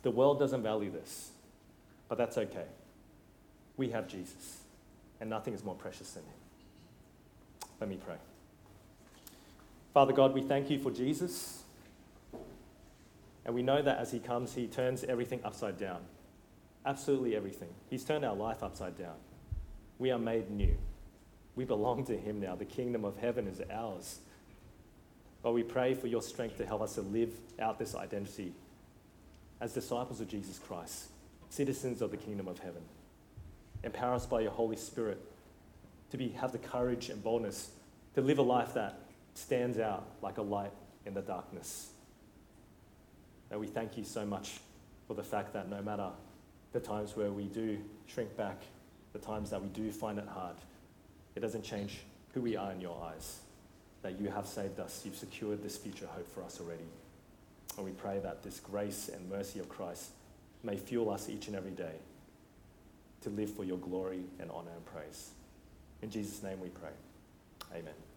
The 0.04 0.12
world 0.12 0.40
doesn't 0.40 0.64
value 0.64 0.92
this, 0.92 1.32
but 2.10 2.18
that's 2.18 2.38
okay. 2.38 2.66
We 3.78 3.90
have 3.90 4.08
Jesus, 4.08 4.60
and 5.20 5.30
nothing 5.30 5.54
is 5.54 5.64
more 5.64 5.76
precious 5.76 6.12
than 6.12 6.24
Him. 6.24 7.70
Let 7.80 7.90
me 7.90 7.98
pray. 7.98 8.18
Father 9.94 10.14
God, 10.14 10.34
we 10.34 10.42
thank 10.42 10.70
you 10.70 10.80
for 10.80 10.92
Jesus. 10.92 11.64
And 13.46 13.54
we 13.54 13.62
know 13.62 13.82
that 13.82 13.98
as 13.98 14.12
he 14.12 14.20
comes, 14.20 14.56
he 14.56 14.68
turns 14.68 15.04
everything 15.04 15.41
upside 15.44 15.78
down. 15.78 16.02
Absolutely 16.86 17.36
everything. 17.36 17.70
He's 17.89 18.04
turned 18.04 18.26
our 18.26 18.36
life 18.36 18.64
upside 18.64 18.98
down. 18.98 19.16
We 20.00 20.12
are 20.12 20.20
made 20.20 20.50
new. 20.50 20.78
We 21.56 21.66
belong 21.66 22.06
to 22.06 22.18
him 22.18 22.39
now. 22.39 22.56
The 22.56 22.66
kingdom 22.66 23.06
of 23.06 23.18
heaven 23.18 23.47
is 23.47 23.62
ours. 23.72 24.20
But 25.41 25.51
we 25.51 25.64
pray 25.64 25.93
for 25.93 26.08
your 26.08 26.22
strength 26.22 26.58
to 26.58 26.66
help 26.66 26.82
us 26.82 26.95
to 26.95 27.01
live 27.01 27.32
out 27.60 27.78
this 27.78 27.95
identity 27.95 28.54
as 29.60 29.74
disciples 29.74 30.20
of 30.22 30.28
Jesus 30.28 30.60
Christ, 30.60 31.06
citizens 31.49 32.01
of 32.01 32.12
the 32.12 32.18
kingdom 32.18 32.47
of 32.47 32.60
heaven. 32.60 32.82
Empower 33.84 34.16
us 34.16 34.26
by 34.26 34.41
your 34.41 34.51
Holy 34.51 34.78
Spirit 34.78 35.20
to 36.12 36.18
be, 36.18 36.30
have 36.30 36.51
the 36.51 36.58
courage 36.58 37.10
and 37.10 37.24
boldness 37.24 37.72
to 38.16 38.22
live 38.22 38.39
a 38.39 38.43
life 38.43 38.74
that 38.74 38.99
stands 39.34 39.80
out 39.80 40.06
like 40.22 40.38
a 40.38 40.41
light 40.41 40.72
in 41.06 41.14
the 41.14 41.22
darkness. 41.22 41.89
And 43.51 43.60
we 43.60 43.68
thank 43.68 43.97
you 43.97 44.04
so 44.04 44.26
much 44.26 44.60
for 45.08 45.14
the 45.14 45.24
fact 45.24 45.54
that 45.54 45.70
no 45.70 45.82
matter 45.82 46.10
the 46.72 46.80
times 46.80 47.16
where 47.16 47.32
we 47.32 47.43
do 47.45 47.78
shrink 48.08 48.36
back, 48.38 48.62
the 49.12 49.20
times 49.20 49.49
that 49.49 49.62
we 49.62 49.68
do 49.70 49.91
find 49.91 50.18
it 50.18 50.28
hard, 50.28 50.56
it 51.36 51.40
doesn't 51.40 51.64
change 51.64 52.00
who 52.34 52.42
we 52.42 52.56
are 52.56 52.72
in 52.72 52.82
your 52.82 52.98
eyes. 53.04 53.40
That 54.02 54.20
you 54.20 54.30
have 54.30 54.48
saved 54.48 54.80
us, 54.80 55.02
you've 55.06 55.16
secured 55.16 55.64
this 55.64 55.78
future 55.78 56.08
hope 56.08 56.28
for 56.34 56.44
us 56.44 56.60
already. 56.60 56.84
And 57.78 57.86
we 57.86 57.92
pray 57.92 58.20
that 58.20 58.44
this 58.44 58.60
grace 58.60 59.10
and 59.14 59.30
mercy 59.30 59.60
of 59.60 59.70
Christ 59.70 60.10
may 60.64 60.78
fuel 60.78 61.10
us 61.10 61.30
each 61.30 61.48
and 61.48 61.56
every 61.56 61.72
day 61.72 61.96
to 63.22 63.30
live 63.30 63.50
for 63.52 63.64
your 63.64 63.78
glory 63.78 64.24
and 64.40 64.52
honor 64.52 64.72
and 64.76 64.86
praise. 64.86 65.30
In 66.02 66.10
Jesus' 66.10 66.44
name 66.44 66.60
we 66.60 66.70
pray. 66.70 66.92
Amen. 67.74 68.12